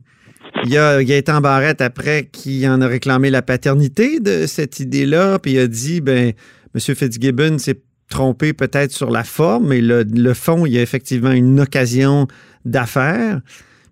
Il 0.64 0.72
y 0.72 0.78
a 0.78 1.04
Gaëtan 1.04 1.42
Barrette, 1.42 1.82
après, 1.82 2.30
qui 2.32 2.68
en 2.68 2.82
a 2.82 2.88
réclamé 2.88 3.30
la 3.30 3.42
paternité 3.42 4.20
de 4.20 4.46
cette 4.48 4.80
idée-là, 4.80 5.40
puis 5.40 5.54
il 5.54 5.60
a 5.60 5.68
dit, 5.68 6.02
ben, 6.02 6.34
M. 6.74 6.96
Fitzgibbon 6.96 7.58
s'est 7.58 7.80
trompé 8.10 8.54
peut-être 8.54 8.92
sur 8.92 9.12
la 9.12 9.24
forme, 9.24 9.68
mais 9.70 9.82
le, 9.82 10.04
le 10.04 10.34
fond, 10.34 10.66
il 10.66 10.74
y 10.74 10.78
a 10.78 10.82
effectivement 10.82 11.32
une 11.32 11.60
occasion 11.60 12.28
d'affaires. 12.64 13.42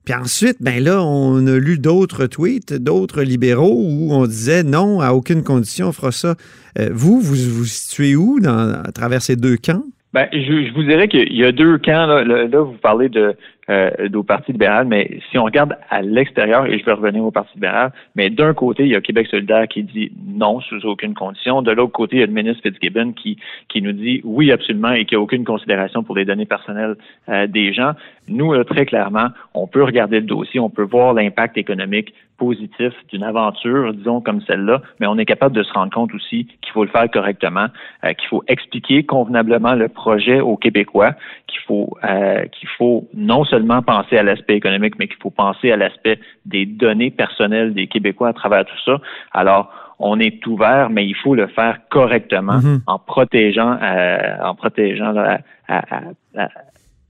Puis 0.05 0.13
ensuite, 0.13 0.57
ben 0.59 0.83
là, 0.83 1.03
on 1.03 1.45
a 1.47 1.57
lu 1.57 1.77
d'autres 1.77 2.27
tweets, 2.27 2.73
d'autres 2.73 3.21
libéraux 3.21 3.85
où 3.87 4.11
on 4.11 4.25
disait 4.25 4.63
non, 4.63 4.99
à 4.99 5.11
aucune 5.11 5.43
condition 5.43 5.87
on 5.87 5.91
fera 5.91 6.11
ça. 6.11 6.35
Euh, 6.77 6.89
vous, 6.91 7.21
vous 7.21 7.35
vous 7.35 7.65
situez 7.65 8.15
où 8.15 8.39
dans, 8.39 8.81
à 8.83 8.91
travers 8.91 9.21
ces 9.21 9.35
deux 9.35 9.57
camps? 9.57 9.83
Ben, 10.13 10.27
je, 10.31 10.39
je 10.39 10.73
vous 10.73 10.83
dirais 10.83 11.07
qu'il 11.07 11.33
y 11.33 11.43
a 11.43 11.51
deux 11.51 11.77
camps. 11.79 12.05
Là, 12.05 12.23
là 12.23 12.61
vous 12.61 12.77
parlez 12.81 13.09
de 13.09 13.35
euh, 13.69 13.89
au 14.13 14.23
Parti 14.23 14.51
libéral, 14.51 14.85
mais 14.85 15.19
si 15.31 15.37
on 15.37 15.45
regarde 15.45 15.77
à 15.89 16.01
l'extérieur, 16.01 16.65
et 16.65 16.77
je 16.77 16.85
vais 16.85 16.91
revenir 16.91 17.23
au 17.23 17.31
Parti 17.31 17.53
libéral, 17.55 17.93
mais 18.15 18.29
d'un 18.29 18.53
côté, 18.53 18.83
il 18.83 18.89
y 18.89 18.95
a 18.95 19.01
Québec 19.01 19.27
solidaire 19.27 19.67
qui 19.67 19.83
dit 19.83 20.11
non 20.27 20.59
sous 20.59 20.85
aucune 20.85 21.13
condition. 21.13 21.61
De 21.61 21.71
l'autre 21.71 21.93
côté, 21.93 22.17
il 22.17 22.19
y 22.19 22.23
a 22.23 22.25
le 22.25 22.33
ministre 22.33 22.61
Fitzgibbon 22.61 23.13
qui, 23.13 23.37
qui 23.69 23.81
nous 23.81 23.93
dit 23.93 24.21
oui 24.25 24.51
absolument 24.51 24.91
et 24.91 25.05
qui 25.05 25.15
a 25.15 25.19
aucune 25.19 25.45
considération 25.45 26.03
pour 26.03 26.15
les 26.15 26.25
données 26.25 26.45
personnelles 26.45 26.95
euh, 27.29 27.47
des 27.47 27.73
gens. 27.73 27.93
Nous, 28.27 28.63
très 28.63 28.85
clairement, 28.85 29.27
on 29.53 29.67
peut 29.67 29.83
regarder 29.83 30.19
le 30.19 30.25
dossier, 30.25 30.59
on 30.59 30.69
peut 30.69 30.83
voir 30.83 31.13
l'impact 31.13 31.57
économique 31.57 32.13
positif 32.37 32.93
d'une 33.09 33.23
aventure, 33.23 33.93
disons, 33.93 34.21
comme 34.21 34.41
celle-là, 34.41 34.81
mais 34.99 35.07
on 35.07 35.17
est 35.17 35.25
capable 35.25 35.55
de 35.55 35.63
se 35.63 35.71
rendre 35.73 35.93
compte 35.93 36.13
aussi 36.13 36.45
qu'il 36.61 36.71
faut 36.73 36.83
le 36.83 36.89
faire 36.89 37.09
correctement, 37.09 37.67
euh, 38.03 38.13
qu'il 38.13 38.27
faut 38.27 38.43
expliquer 38.47 39.03
convenablement 39.03 39.75
le 39.75 39.87
projet 39.87 40.39
aux 40.39 40.57
Québécois, 40.57 41.13
qu'il 41.47 41.61
faut, 41.61 41.95
euh, 42.03 42.45
qu'il 42.47 42.67
faut 42.77 43.07
non 43.13 43.43
seulement 43.45 43.81
penser 43.81 44.17
à 44.17 44.23
l'aspect 44.23 44.55
économique, 44.55 44.95
mais 44.99 45.07
qu'il 45.07 45.21
faut 45.21 45.29
penser 45.29 45.71
à 45.71 45.77
l'aspect 45.77 46.19
des 46.45 46.65
données 46.65 47.11
personnelles 47.11 47.73
des 47.73 47.87
Québécois 47.87 48.29
à 48.29 48.33
travers 48.33 48.65
tout 48.65 48.81
ça. 48.85 48.99
Alors, 49.31 49.71
on 49.99 50.19
est 50.19 50.45
ouvert, 50.47 50.89
mais 50.89 51.05
il 51.05 51.15
faut 51.15 51.35
le 51.35 51.47
faire 51.47 51.77
correctement 51.89 52.57
mm-hmm. 52.57 52.81
en 52.87 52.99
protégeant, 52.99 53.77
euh, 53.81 54.35
en 54.43 54.55
protégeant 54.55 55.13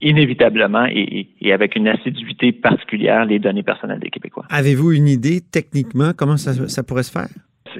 inévitablement 0.04 0.86
et, 0.86 1.26
avec 1.52 1.76
une 1.76 1.88
assiduité 1.88 2.52
particulière 2.52 3.24
les 3.24 3.38
données 3.38 3.62
personnelles 3.62 4.00
des 4.00 4.10
Québécois. 4.10 4.44
Avez-vous 4.50 4.92
une 4.92 5.08
idée 5.08 5.40
techniquement 5.40 6.12
comment 6.16 6.36
ça 6.36 6.82
pourrait 6.82 7.02
se 7.02 7.12
faire? 7.12 7.28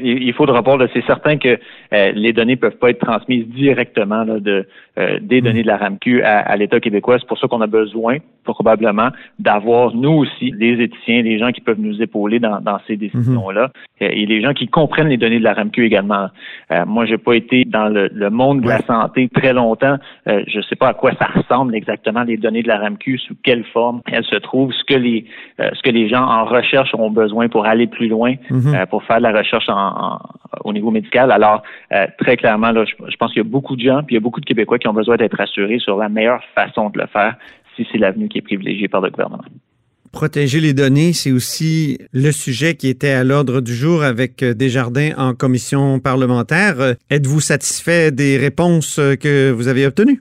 il 0.01 0.33
faut 0.33 0.47
de 0.47 0.51
rapport, 0.51 0.79
c'est 0.93 1.05
certain 1.07 1.37
que 1.39 1.59
euh, 1.93 2.13
les 2.13 2.33
données 2.33 2.57
peuvent 2.57 2.77
pas 2.79 2.91
être 2.91 2.99
transmises 2.99 3.47
directement 3.49 4.25
de, 4.25 4.67
euh, 4.97 5.19
des 5.21 5.41
données 5.41 5.63
de 5.63 5.67
la 5.67 5.77
RAMQ 5.77 6.23
à, 6.23 6.57
l'État 6.57 6.79
québécois. 6.79 7.17
C'est 7.19 7.27
pour 7.27 7.39
ça 7.39 7.49
qu'on 7.49 7.61
a 7.61 7.67
besoin, 7.67 8.19
probablement, 8.45 9.09
d'avoir, 9.41 9.93
nous 9.93 10.13
aussi, 10.13 10.53
des 10.53 10.81
éthiciens, 10.81 11.25
des 11.25 11.37
gens 11.37 11.51
qui 11.51 11.61
peuvent 11.61 11.81
nous 11.81 12.01
épauler 12.01 12.39
dans, 12.39 12.79
ces 12.87 12.97
décisions-là, 12.97 13.73
mhm. 14.01 14.09
et 14.13 14.25
les 14.27 14.41
gens 14.41 14.53
qui 14.53 14.69
comprennent 14.69 15.09
les 15.09 15.17
données 15.17 15.41
de 15.41 15.45
la 15.45 15.55
RAMQ 15.55 15.85
également. 15.85 16.29
Euh, 16.71 16.85
moi, 16.87 17.07
j'ai 17.07 17.19
pas 17.19 17.35
été 17.35 17.65
dans 17.65 17.89
le, 17.89 18.31
monde 18.31 18.61
de 18.61 18.69
la 18.69 18.83
santé 18.83 19.29
très 19.35 19.53
longtemps. 19.53 19.97
Euh, 20.29 20.45
je 20.47 20.61
sais 20.61 20.77
pas 20.77 20.89
à 20.89 20.95
quoi 20.95 21.11
ça 21.19 21.27
ressemble 21.27 21.75
exactement, 21.75 22.23
les 22.23 22.37
données 22.37 22.63
de 22.63 22.69
la 22.69 22.79
RAMQ, 22.79 23.19
sous 23.19 23.35
quelle 23.43 23.65
forme 23.65 24.01
elles 24.07 24.25
se 24.25 24.37
trouvent, 24.37 24.73
ce 24.73 24.85
que 24.85 24.99
les, 24.99 25.25
ce 25.59 25.83
que 25.83 25.91
les 25.91 26.09
gens 26.09 26.23
en 26.23 26.45
recherche 26.45 26.95
ont 26.95 27.11
besoin 27.11 27.49
pour 27.49 27.67
aller 27.67 27.89
plus 27.89 28.07
loin, 28.07 28.35
mhm. 28.49 28.87
pour 28.91 29.03
faire 29.03 29.19
de 29.19 29.25
la 29.25 29.33
recherche 29.33 29.69
en 29.69 30.21
au 30.63 30.73
niveau 30.73 30.91
médical. 30.91 31.31
Alors, 31.33 31.63
euh, 31.93 32.07
très 32.19 32.37
clairement, 32.37 32.71
là, 32.71 32.85
je, 32.85 33.17
pense 33.17 33.33
qu'il 33.33 33.43
y 33.43 33.47
a 33.47 33.49
beaucoup 33.49 33.77
de 33.77 33.83
gens, 33.83 34.03
puis 34.03 34.15
il 34.15 34.19
y 34.19 34.19
a 34.19 34.21
beaucoup 34.21 34.41
de 34.41 34.47
Québécois 34.47 34.79
qui 34.85 34.89
ont 34.89 34.93
besoin 34.93 35.17
d'être 35.17 35.39
rassurés 35.39 35.79
sur 35.79 35.97
la 35.97 36.11
meilleure 36.11 36.43
façon 36.55 36.91
de 36.91 37.01
le 37.01 37.07
faire 37.07 37.37
si 37.75 37.87
c'est 37.91 37.97
l'avenue 37.97 38.29
qui 38.29 38.37
est 38.39 38.43
privilégiée 38.43 38.87
par 38.87 39.01
le 39.01 39.09
gouvernement. 39.09 39.43
Protéger 40.13 40.61
les 40.61 40.75
données, 40.75 41.15
c'est 41.15 41.33
aussi 41.33 41.99
le 42.13 42.31
sujet 42.33 42.75
qui 42.75 42.89
était 42.89 43.13
à 43.13 43.25
l'ordre 43.25 43.63
du 43.63 43.75
jour 43.75 44.05
avec 44.05 44.43
euh, 44.43 44.53
Desjardins 44.53 45.11
en 45.17 45.33
commission 45.33 45.99
parlementaire. 46.01 46.81
Euh, 46.81 46.93
êtes-vous 47.11 47.41
satisfait 47.41 48.13
des 48.13 48.37
réponses 48.37 49.01
que 49.21 49.51
vous 49.51 49.69
avez 49.69 49.87
obtenues? 49.87 50.21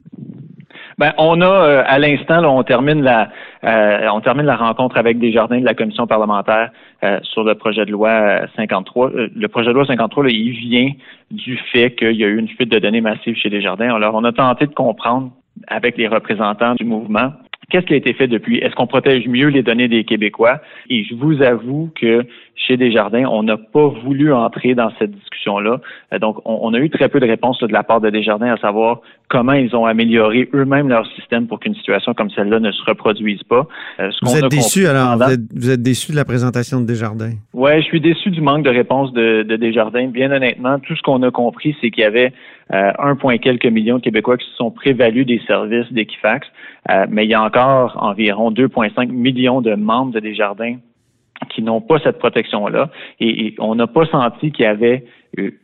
Ben, 0.98 1.14
on 1.18 1.42
a 1.42 1.46
euh, 1.46 1.84
à 1.86 2.00
l'instant, 2.00 2.44
on 2.46 2.64
termine 2.64 3.02
la 3.02 3.30
euh, 3.64 4.08
on 4.12 4.22
termine 4.22 4.46
la 4.46 4.56
rencontre 4.56 4.98
avec 4.98 5.20
des 5.20 5.32
jardins 5.32 5.60
de 5.60 5.66
la 5.66 5.74
commission 5.74 6.06
parlementaire 6.06 6.72
euh, 7.04 7.20
sur 7.24 7.44
le 7.44 7.56
projet 7.56 7.86
de 7.86 7.92
loi 7.92 8.48
53. 8.56 9.12
le 9.36 9.48
projet 9.48 9.68
de 9.68 9.74
loi 9.74 9.86
53, 9.86 10.30
il 10.30 10.52
vient 10.52 10.92
du 11.32 11.58
fait 11.72 11.96
qu'il 11.96 12.14
y 12.14 12.24
a 12.24 12.28
eu 12.28 12.38
une 12.38 12.48
fuite 12.48 12.70
de 12.70 12.80
données 12.80 13.02
massive 13.02 13.36
chez 13.36 13.50
Desjardins. 13.50 13.94
Alors, 13.94 14.16
on 14.16 14.24
a 14.24 14.32
tenté 14.32 14.68
de 14.68 14.74
comprendre 14.74 15.32
avec 15.68 15.98
les 15.98 16.08
représentants 16.08 16.76
du 16.76 16.86
mouvement 16.86 17.34
Qu'est-ce 17.70 17.86
qui 17.86 17.94
a 17.94 17.98
été 17.98 18.14
fait 18.14 18.28
depuis? 18.28 18.58
Est-ce 18.58 18.76
qu'on 18.76 18.88
protège 18.88 19.28
mieux 19.28 19.48
les 19.48 19.64
données 19.64 19.88
des 19.88 20.04
Québécois? 20.04 20.60
Et 20.90 21.04
je 21.04 21.16
vous 21.16 21.42
avoue 21.42 21.92
que 22.00 22.26
chez 22.56 22.78
Desjardins. 22.78 23.26
On 23.26 23.44
n'a 23.44 23.58
pas 23.58 23.88
voulu 23.88 24.34
entrer 24.34 24.76
dans 24.76 24.92
cette 25.00 25.12
discussion-là. 25.12 25.82
Euh, 26.14 26.20
donc, 26.20 26.38
on, 26.46 26.74
a 26.74 26.80
eu 26.80 26.90
très 26.90 27.10
peu 27.10 27.20
de 27.20 27.26
réponses 27.26 27.60
de 27.60 27.68
la 27.68 27.84
part 27.84 28.02
de 28.02 28.10
Desjardins 28.10 28.54
à 28.54 28.58
savoir 28.58 29.02
comment 29.30 29.54
ils 29.54 29.76
ont 29.76 29.86
amélioré 29.86 30.50
eux-mêmes 30.54 30.90
leur 30.90 31.06
système 31.14 31.48
pour 31.48 31.60
qu'une 31.60 31.76
situation 31.76 32.14
comme 32.14 32.30
celle-là 32.30 32.60
ne 32.60 32.72
se 32.72 32.84
reproduise 32.86 33.44
pas. 33.44 33.68
Euh, 34.00 34.12
vous 34.22 34.38
êtes 34.38 34.50
déçu 34.50 34.88
alors? 34.88 35.18
Vous 35.18 35.72
êtes, 35.72 35.82
déçu 35.82 36.12
de 36.12 36.18
la 36.18 36.26
présentation 36.26 36.82
de 36.82 36.86
Desjardins? 36.86 37.34
Oui, 37.54 37.72
je 37.78 37.86
suis 37.86 38.02
déçu 38.02 38.30
du 38.30 38.42
manque 38.42 38.64
de 38.64 38.70
réponse 38.70 39.12
de, 39.14 39.44
de 39.44 39.56
Desjardins. 39.56 40.08
Bien 40.08 40.32
honnêtement, 40.32 40.80
tout 40.80 40.96
ce 40.96 41.02
qu'on 41.02 41.22
a 41.24 41.32
compris, 41.32 41.76
c'est 41.82 41.92
qu'il 41.92 42.04
y 42.04 42.08
avait 42.08 42.34
euh, 42.72 42.92
1, 42.98 43.38
quelques 43.38 43.66
millions 43.66 43.98
de 43.98 44.02
Québécois 44.02 44.38
qui 44.38 44.48
se 44.50 44.56
sont 44.56 44.72
prévalus 44.72 45.26
des 45.26 45.42
services 45.48 45.92
d'Equifax, 45.92 46.48
euh, 46.90 47.06
mais 47.10 47.26
il 47.26 47.30
y 47.30 47.34
a 47.34 47.44
encore 47.44 47.98
environ 48.02 48.52
2,5 48.52 49.10
millions 49.10 49.62
de 49.62 49.76
membres 49.76 50.14
de 50.14 50.20
Desjardins 50.20 50.78
qui 51.50 51.62
n'ont 51.62 51.82
pas 51.82 52.00
cette 52.00 52.20
protection-là. 52.20 52.90
Et, 53.20 53.56
on 53.60 53.76
n'a 53.76 53.88
pas 53.88 54.06
senti 54.06 54.52
qu'il 54.52 54.64
y 54.64 54.68
avait 54.68 55.04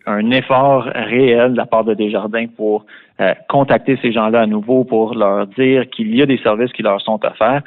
un 0.06 0.32
effort 0.32 0.84
réel 0.84 1.52
de 1.52 1.58
la 1.58 1.66
part 1.66 1.84
de 1.84 1.94
Desjardins 1.94 2.48
pour 2.48 2.86
euh, 3.22 3.34
contacter 3.48 3.98
ces 4.02 4.12
gens-là 4.12 4.42
à 4.42 4.46
nouveau, 4.46 4.84
pour 4.84 5.14
leur 5.14 5.48
dire 5.48 5.90
qu'il 5.90 6.16
y 6.16 6.22
a 6.22 6.26
des 6.26 6.40
services 6.40 6.72
qui 6.74 6.82
leur 6.82 7.00
sont 7.02 7.24
offerts. 7.24 7.62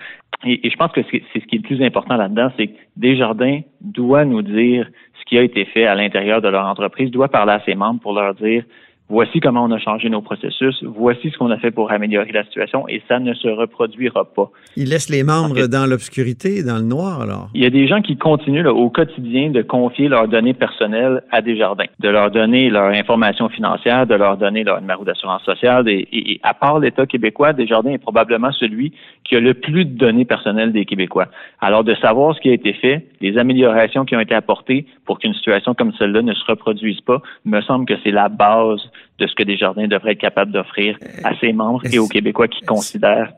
Et, 0.44 0.66
et 0.66 0.70
je 0.70 0.76
pense 0.76 0.90
que 0.90 1.00
c'est 1.10 1.22
ce 1.32 1.46
qui 1.46 1.56
est 1.56 1.58
le 1.58 1.62
plus 1.62 1.82
important 1.82 2.16
là-dedans, 2.16 2.50
c'est 2.56 2.68
que 2.68 2.78
Desjardins 2.96 3.60
doit 3.80 4.24
nous 4.24 4.42
dire 4.42 4.88
ce 5.20 5.24
qui 5.24 5.38
a 5.38 5.42
été 5.42 5.64
fait 5.64 5.86
à 5.86 5.94
l'intérieur 5.94 6.42
de 6.42 6.48
leur 6.48 6.66
entreprise, 6.66 7.10
doit 7.10 7.28
parler 7.28 7.52
à 7.52 7.60
ses 7.60 7.76
membres 7.76 8.00
pour 8.00 8.14
leur 8.14 8.34
dire 8.34 8.64
voici 9.12 9.40
comment 9.40 9.64
on 9.64 9.70
a 9.70 9.78
changé 9.78 10.08
nos 10.08 10.22
processus, 10.22 10.82
voici 10.82 11.30
ce 11.30 11.36
qu'on 11.36 11.50
a 11.50 11.58
fait 11.58 11.70
pour 11.70 11.92
améliorer 11.92 12.32
la 12.32 12.44
situation 12.44 12.88
et 12.88 13.02
ça 13.08 13.20
ne 13.20 13.34
se 13.34 13.46
reproduira 13.46 14.24
pas. 14.24 14.50
Il 14.74 14.88
laisse 14.88 15.10
les 15.10 15.22
membres 15.22 15.66
dans 15.66 15.86
l'obscurité, 15.86 16.62
dans 16.62 16.78
le 16.78 16.88
noir 16.96 17.20
alors? 17.20 17.50
Il 17.54 17.62
y 17.62 17.66
a 17.66 17.70
des 17.70 17.86
gens 17.86 18.00
qui 18.00 18.16
continuent 18.16 18.66
au 18.66 18.88
quotidien 18.88 19.50
de 19.50 19.60
confier 19.60 20.08
leurs 20.08 20.28
données 20.28 20.54
personnelles 20.54 21.22
à 21.30 21.42
des 21.42 21.56
jardins, 21.58 21.90
de 22.00 22.08
leur 22.08 22.30
donner 22.30 22.70
leur 22.70 22.86
information 22.86 23.50
financière, 23.50 24.06
de 24.06 24.14
leur 24.14 24.38
donner 24.38 24.64
leur 24.64 24.80
numéro 24.80 25.04
d'assurance 25.04 25.42
sociale 25.42 25.88
et, 25.88 26.40
à 26.42 26.54
part 26.54 26.78
l'État 26.78 27.04
québécois, 27.04 27.52
Desjardins 27.52 27.92
est 27.92 27.98
probablement 27.98 28.52
celui 28.52 28.94
qui 29.24 29.36
a 29.36 29.40
le 29.40 29.52
plus 29.52 29.84
de 29.84 29.94
données 29.94 30.24
personnelles 30.24 30.72
des 30.72 30.86
Québécois. 30.86 31.26
Alors 31.60 31.84
de 31.84 31.94
savoir 31.96 32.34
ce 32.34 32.40
qui 32.40 32.48
a 32.48 32.54
été 32.54 32.72
fait, 32.72 33.06
les 33.20 33.36
améliorations 33.36 34.06
qui 34.06 34.16
ont 34.16 34.20
été 34.20 34.34
apportées 34.34 34.86
pour 35.04 35.18
qu'une 35.18 35.34
situation 35.34 35.74
comme 35.74 35.92
celle-là 35.98 36.22
ne 36.22 36.32
se 36.32 36.44
reproduise 36.46 37.00
pas, 37.02 37.20
me 37.44 37.60
semble 37.60 37.84
que 37.84 37.94
c'est 38.02 38.10
la 38.10 38.28
base 38.30 38.80
de 39.18 39.26
ce 39.26 39.34
que 39.34 39.42
Desjardins 39.42 39.88
devrait 39.88 40.12
être 40.12 40.20
capable 40.20 40.52
d'offrir 40.52 40.98
à 41.24 41.34
ses 41.38 41.52
membres 41.52 41.82
et 41.92 41.98
aux 41.98 42.08
Québécois 42.08 42.48
qui 42.48 42.62
considèrent 42.62 43.32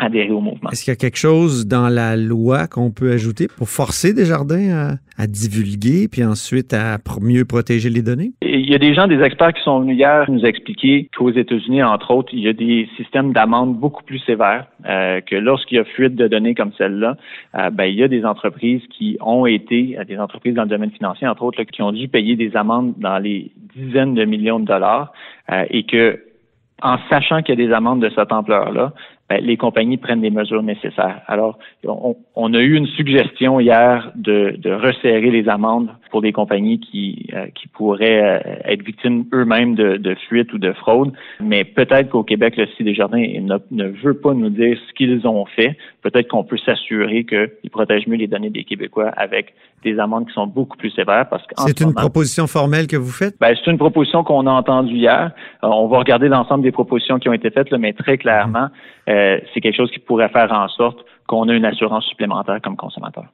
adhérer 0.00 0.30
au 0.30 0.40
mouvement. 0.40 0.70
Est-ce 0.70 0.84
qu'il 0.84 0.90
y 0.90 0.96
a 0.96 0.96
quelque 0.96 1.18
chose 1.18 1.66
dans 1.66 1.88
la 1.88 2.16
loi 2.16 2.66
qu'on 2.66 2.90
peut 2.90 3.12
ajouter 3.12 3.46
pour 3.48 3.68
forcer 3.68 4.14
Desjardins 4.14 4.70
à, 4.70 5.22
à 5.22 5.26
divulguer 5.26 6.08
puis 6.08 6.24
ensuite 6.24 6.72
à 6.72 6.98
mieux 7.20 7.44
protéger 7.44 7.90
les 7.90 8.02
données? 8.02 8.32
Il 8.42 8.68
y 8.68 8.74
a 8.74 8.78
des 8.78 8.94
gens, 8.94 9.06
des 9.06 9.20
experts 9.20 9.52
qui 9.52 9.62
sont 9.62 9.80
venus 9.80 9.96
hier 9.96 10.30
nous 10.30 10.44
expliquer 10.44 11.08
qu'aux 11.16 11.30
États-Unis, 11.30 11.82
entre 11.82 12.10
autres, 12.12 12.30
il 12.32 12.40
y 12.40 12.48
a 12.48 12.52
des 12.52 12.88
systèmes 12.96 13.32
d'amende 13.32 13.76
beaucoup 13.76 14.02
plus 14.02 14.20
sévères, 14.20 14.66
euh, 14.88 15.20
que 15.20 15.36
lorsqu'il 15.36 15.76
y 15.76 15.80
a 15.80 15.84
fuite 15.84 16.14
de 16.14 16.28
données 16.28 16.54
comme 16.54 16.72
celle-là, 16.78 17.16
euh, 17.56 17.70
ben, 17.70 17.84
il 17.84 17.96
y 17.96 18.02
a 18.02 18.08
des 18.08 18.24
entreprises 18.24 18.82
qui 18.96 19.18
ont 19.20 19.46
été, 19.46 19.98
des 20.06 20.18
entreprises 20.18 20.54
dans 20.54 20.62
le 20.62 20.68
domaine 20.68 20.90
financier, 20.92 21.26
entre 21.26 21.42
autres, 21.42 21.62
qui 21.64 21.82
ont 21.82 21.92
dû 21.92 22.08
payer 22.08 22.36
des 22.36 22.56
amendes 22.56 22.94
dans 22.98 23.18
les 23.18 23.50
dizaines 23.74 24.14
de 24.14 24.24
millions 24.24 24.60
de 24.60 24.66
dollars 24.66 25.12
euh, 25.50 25.64
et 25.70 25.84
que 25.84 26.20
en 26.82 26.96
sachant 27.10 27.42
qu'il 27.42 27.58
y 27.58 27.62
a 27.62 27.66
des 27.66 27.74
amendes 27.74 28.00
de 28.00 28.10
cette 28.14 28.32
ampleur-là, 28.32 28.92
ben, 29.30 29.44
les 29.44 29.56
compagnies 29.56 29.96
prennent 29.96 30.22
les 30.22 30.30
mesures 30.30 30.64
nécessaires. 30.64 31.22
Alors, 31.28 31.56
on, 31.84 32.52
a 32.52 32.58
eu 32.58 32.74
une 32.74 32.88
suggestion 32.88 33.60
hier 33.60 34.10
de, 34.16 34.56
de, 34.58 34.72
resserrer 34.72 35.30
les 35.30 35.48
amendes 35.48 35.90
pour 36.10 36.20
des 36.20 36.32
compagnies 36.32 36.80
qui, 36.80 37.28
euh, 37.32 37.46
qui 37.54 37.68
pourraient 37.68 38.40
euh, 38.44 38.54
être 38.64 38.82
victimes 38.82 39.26
eux-mêmes 39.32 39.76
de, 39.76 39.98
de 39.98 40.16
ou 40.52 40.58
de 40.58 40.72
fraude, 40.72 41.12
mais 41.40 41.62
peut-être 41.62 42.10
qu'au 42.10 42.24
Québec, 42.24 42.56
le 42.56 42.66
des 42.78 42.84
Desjardins 42.84 43.18
ne, 43.18 43.58
ne 43.70 43.88
veut 43.88 44.14
pas 44.14 44.34
nous 44.34 44.50
dire 44.50 44.76
ce 44.88 44.92
qu'ils 44.94 45.24
ont 45.28 45.44
fait. 45.46 45.76
Peut-être 46.02 46.28
qu'on 46.28 46.44
peut, 46.44 46.56
s'assurer 46.58 47.24
qu'ils 47.24 47.70
protègent 47.70 48.06
mieux 48.06 48.16
les 48.16 48.26
données 48.26 48.50
des 48.50 48.64
Québécois 48.64 49.10
avec 49.16 49.54
des 49.84 49.98
amendes 49.98 50.26
qui 50.26 50.32
sont 50.32 50.46
beaucoup 50.46 50.76
plus 50.76 50.90
sévères. 50.90 51.28
parce 51.28 51.46
que 51.46 51.54
C'est 51.58 51.80
une 51.80 51.94
proposition 51.94 52.46
formelle 52.46 52.86
que 52.86 52.96
vous 52.96 53.10
faites? 53.10 53.34
Ben, 53.40 53.54
c'est 53.54 53.70
une 53.70 53.78
proposition 53.78 54.24
qu'on 54.24 54.46
a 54.46 54.50
entendue 54.50 54.94
hier. 54.94 55.32
Euh, 55.62 55.68
on 55.68 55.88
va 55.88 55.98
regarder 55.98 56.28
l'ensemble 56.28 56.62
des 56.62 56.72
propositions 56.72 57.18
qui 57.18 57.28
ont 57.28 57.32
été 57.32 57.50
faites, 57.50 57.70
là, 57.70 57.78
mais 57.78 57.92
très 57.92 58.18
clairement, 58.18 58.68
euh, 59.08 59.38
c'est 59.52 59.60
quelque 59.60 59.76
chose 59.76 59.90
qui 59.90 59.98
pourrait 59.98 60.28
faire 60.28 60.50
en 60.52 60.68
sorte 60.68 60.98
qu'on 61.26 61.48
ait 61.48 61.56
une 61.56 61.64
assurance 61.64 62.04
supplémentaire 62.06 62.60
comme 62.62 62.76
consommateur. 62.76 63.24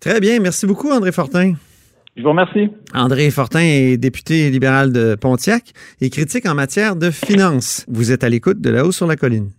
Très 0.00 0.20
bien. 0.20 0.38
Merci 0.40 0.66
beaucoup, 0.66 0.90
André 0.90 1.12
Fortin. 1.12 1.54
Je 2.16 2.22
vous 2.22 2.30
remercie. 2.30 2.70
André 2.94 3.30
Fortin 3.30 3.60
est 3.60 3.98
député 3.98 4.50
libéral 4.50 4.92
de 4.92 5.16
Pontiac 5.16 5.72
et 6.00 6.08
critique 6.08 6.46
en 6.46 6.54
matière 6.54 6.96
de 6.96 7.10
finances. 7.10 7.84
Vous 7.88 8.10
êtes 8.10 8.24
à 8.24 8.28
l'écoute 8.28 8.60
de 8.60 8.70
La 8.70 8.86
haut 8.86 8.92
sur 8.92 9.06
la 9.06 9.16
colline. 9.16 9.50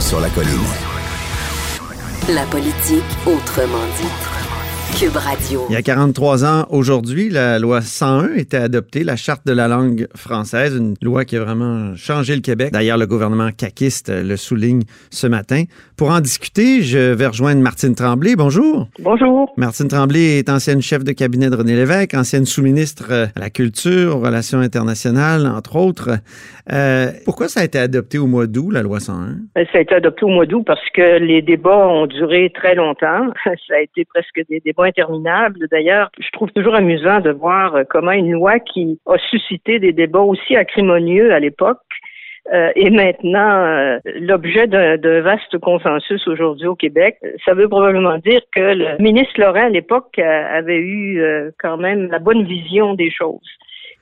Sur 0.00 0.20
la 0.20 0.30
colline. 0.30 0.48
La 2.28 2.44
politique 2.44 3.02
autrement 3.26 3.84
dit. 4.00 4.27
Cube 4.96 5.16
Radio. 5.16 5.64
Il 5.68 5.74
y 5.74 5.76
a 5.76 5.82
43 5.82 6.44
ans 6.44 6.66
aujourd'hui, 6.70 7.28
la 7.30 7.58
loi 7.58 7.80
101 7.80 8.34
était 8.34 8.56
adoptée, 8.56 9.04
la 9.04 9.16
charte 9.16 9.46
de 9.46 9.52
la 9.52 9.68
langue 9.68 10.06
française, 10.16 10.76
une 10.76 10.94
loi 11.02 11.24
qui 11.24 11.36
a 11.36 11.44
vraiment 11.44 11.94
changé 11.94 12.34
le 12.34 12.40
Québec. 12.40 12.70
D'ailleurs, 12.72 12.98
le 12.98 13.06
gouvernement 13.06 13.50
caquiste 13.56 14.10
le 14.10 14.36
souligne 14.36 14.82
ce 15.10 15.26
matin. 15.26 15.64
Pour 15.96 16.10
en 16.10 16.20
discuter, 16.20 16.82
je 16.82 17.12
vais 17.12 17.26
rejoindre 17.26 17.60
Martine 17.60 17.94
Tremblay. 17.94 18.36
Bonjour. 18.36 18.88
Bonjour. 19.00 19.52
Martine 19.56 19.88
Tremblay 19.88 20.38
est 20.38 20.48
ancienne 20.48 20.82
chef 20.82 21.04
de 21.04 21.12
cabinet 21.12 21.50
de 21.50 21.56
René 21.56 21.74
Lévesque, 21.74 22.14
ancienne 22.14 22.44
sous-ministre 22.44 23.30
à 23.34 23.40
la 23.40 23.50
culture, 23.50 24.16
aux 24.16 24.20
relations 24.20 24.60
internationales, 24.60 25.46
entre 25.46 25.76
autres. 25.76 26.10
Euh, 26.72 27.08
pourquoi 27.24 27.48
ça 27.48 27.60
a 27.60 27.64
été 27.64 27.78
adopté 27.78 28.18
au 28.18 28.26
mois 28.26 28.46
d'août, 28.46 28.70
la 28.70 28.82
loi 28.82 29.00
101? 29.00 29.36
Euh, 29.56 29.64
ça 29.72 29.78
a 29.78 29.80
été 29.80 29.94
adopté 29.94 30.24
au 30.24 30.28
mois 30.28 30.46
d'août 30.46 30.62
parce 30.66 30.88
que 30.94 31.18
les 31.18 31.42
débats 31.42 31.88
ont 31.88 32.06
duré 32.06 32.50
très 32.54 32.74
longtemps. 32.74 33.26
Ça 33.68 33.74
a 33.74 33.80
été 33.80 34.04
presque 34.04 34.40
des 34.48 34.60
débats 34.60 34.77
interminables. 34.84 35.66
D'ailleurs, 35.70 36.10
je 36.18 36.30
trouve 36.32 36.50
toujours 36.52 36.74
amusant 36.74 37.20
de 37.20 37.30
voir 37.30 37.76
comment 37.90 38.12
une 38.12 38.32
loi 38.32 38.58
qui 38.60 38.98
a 39.06 39.18
suscité 39.18 39.78
des 39.78 39.92
débats 39.92 40.20
aussi 40.20 40.56
acrimonieux 40.56 41.32
à 41.32 41.40
l'époque 41.40 41.78
euh, 42.52 42.70
est 42.76 42.88
maintenant 42.88 43.64
euh, 43.64 43.98
l'objet 44.20 44.66
d'un 44.66 45.20
vaste 45.20 45.58
consensus 45.58 46.26
aujourd'hui 46.26 46.66
au 46.66 46.74
Québec. 46.74 47.18
Ça 47.44 47.52
veut 47.52 47.68
probablement 47.68 48.16
dire 48.18 48.40
que 48.54 48.74
le 48.74 49.02
ministre 49.02 49.38
Laurent 49.38 49.66
à 49.66 49.68
l'époque 49.68 50.18
avait 50.18 50.80
eu 50.80 51.22
quand 51.58 51.76
même 51.76 52.10
la 52.10 52.18
bonne 52.18 52.44
vision 52.44 52.94
des 52.94 53.10
choses. 53.10 53.58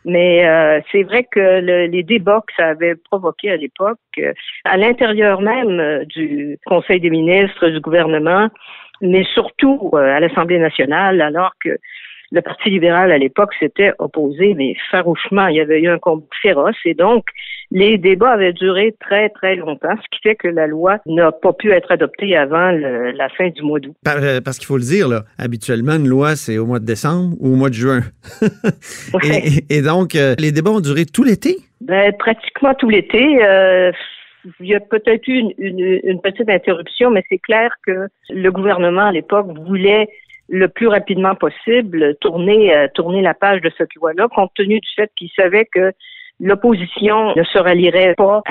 Mais 0.06 0.46
euh, 0.46 0.80
c'est 0.92 1.02
vrai 1.02 1.24
que 1.24 1.58
les 1.58 2.02
débats 2.04 2.40
que 2.46 2.54
ça 2.56 2.68
avait 2.68 2.94
provoqué 2.94 3.50
à 3.50 3.56
l'époque, 3.56 3.98
euh, 4.18 4.32
à 4.64 4.76
l'intérieur 4.76 5.40
même 5.40 5.80
euh, 5.80 6.04
du 6.04 6.58
Conseil 6.64 7.00
des 7.00 7.10
ministres, 7.10 7.68
du 7.68 7.80
gouvernement, 7.80 8.48
mais 9.00 9.24
surtout 9.34 9.90
à 9.96 10.20
l'Assemblée 10.20 10.58
nationale, 10.58 11.20
alors 11.20 11.52
que 11.62 11.78
le 12.32 12.42
Parti 12.42 12.70
libéral 12.70 13.12
à 13.12 13.18
l'époque 13.18 13.54
s'était 13.58 13.92
opposé, 13.98 14.54
mais 14.54 14.74
farouchement. 14.90 15.46
Il 15.46 15.56
y 15.56 15.60
avait 15.60 15.80
eu 15.80 15.88
un 15.88 15.98
combat 15.98 16.26
féroce 16.42 16.76
et 16.84 16.94
donc 16.94 17.24
les 17.70 17.98
débats 17.98 18.32
avaient 18.32 18.52
duré 18.52 18.94
très, 19.00 19.28
très 19.30 19.56
longtemps, 19.56 19.94
ce 19.96 20.16
qui 20.16 20.22
fait 20.22 20.36
que 20.36 20.48
la 20.48 20.66
loi 20.66 20.98
n'a 21.06 21.32
pas 21.32 21.52
pu 21.52 21.72
être 21.72 21.90
adoptée 21.90 22.36
avant 22.36 22.70
la 22.70 23.28
fin 23.30 23.48
du 23.48 23.62
mois 23.62 23.80
d'août. 23.80 23.96
Euh, 24.06 24.40
parce 24.40 24.58
qu'il 24.58 24.66
faut 24.66 24.76
le 24.76 24.84
dire, 24.84 25.08
là, 25.08 25.24
habituellement, 25.38 25.94
une 25.94 26.06
loi, 26.06 26.36
c'est 26.36 26.58
au 26.58 26.66
mois 26.66 26.78
de 26.78 26.84
décembre 26.84 27.36
ou 27.40 27.52
au 27.52 27.56
mois 27.56 27.68
de 27.68 27.74
juin. 27.74 28.02
et, 29.70 29.82
donc, 29.82 30.14
euh, 30.14 30.34
les 30.38 30.52
débats 30.52 30.70
ont 30.70 30.80
duré 30.80 31.06
tout 31.06 31.24
l'été? 31.24 31.56
Ben, 31.80 32.12
pratiquement 32.18 32.74
tout 32.74 32.88
l'été. 32.88 33.44
Euh, 33.44 33.90
il 34.60 34.66
y 34.66 34.74
a 34.74 34.80
peut-être 34.80 35.26
eu 35.28 35.38
une, 35.38 35.52
une, 35.58 36.20
petite 36.20 36.48
interruption, 36.48 37.10
mais 37.10 37.22
c'est 37.28 37.38
clair 37.38 37.74
que 37.86 38.08
le 38.30 38.50
gouvernement 38.50 39.06
à 39.06 39.12
l'époque 39.12 39.46
voulait 39.66 40.08
le 40.48 40.68
plus 40.68 40.86
rapidement 40.86 41.34
possible 41.34 42.14
tourner, 42.20 42.86
tourner 42.94 43.22
la 43.22 43.34
page 43.34 43.60
de 43.60 43.70
cette 43.76 43.94
loi-là, 43.94 44.28
compte 44.28 44.52
tenu 44.54 44.78
du 44.78 44.88
fait 44.94 45.10
qu'il 45.16 45.30
savait 45.36 45.64
que 45.64 45.92
L'opposition 46.38 47.34
ne 47.34 47.42
se 47.44 47.58
rallierait 47.58 48.14
pas 48.14 48.42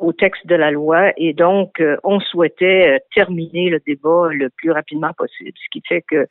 au 0.00 0.12
texte 0.12 0.46
de 0.46 0.54
la 0.54 0.70
loi 0.70 1.12
et 1.16 1.32
donc 1.32 1.80
euh, 1.80 1.96
on 2.04 2.20
souhaitait 2.20 2.94
euh, 2.94 2.98
terminer 3.12 3.70
le 3.70 3.80
débat 3.84 4.28
le 4.30 4.50
plus 4.50 4.70
rapidement 4.70 5.12
possible, 5.18 5.50
ce 5.56 5.68
qui 5.72 5.82
fait 5.86 6.02
que 6.02 6.28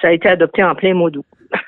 ça 0.00 0.08
a 0.08 0.12
été 0.12 0.28
adopté 0.28 0.64
en 0.64 0.74
plein 0.74 0.94
mois 0.94 1.10
d'août. 1.10 1.26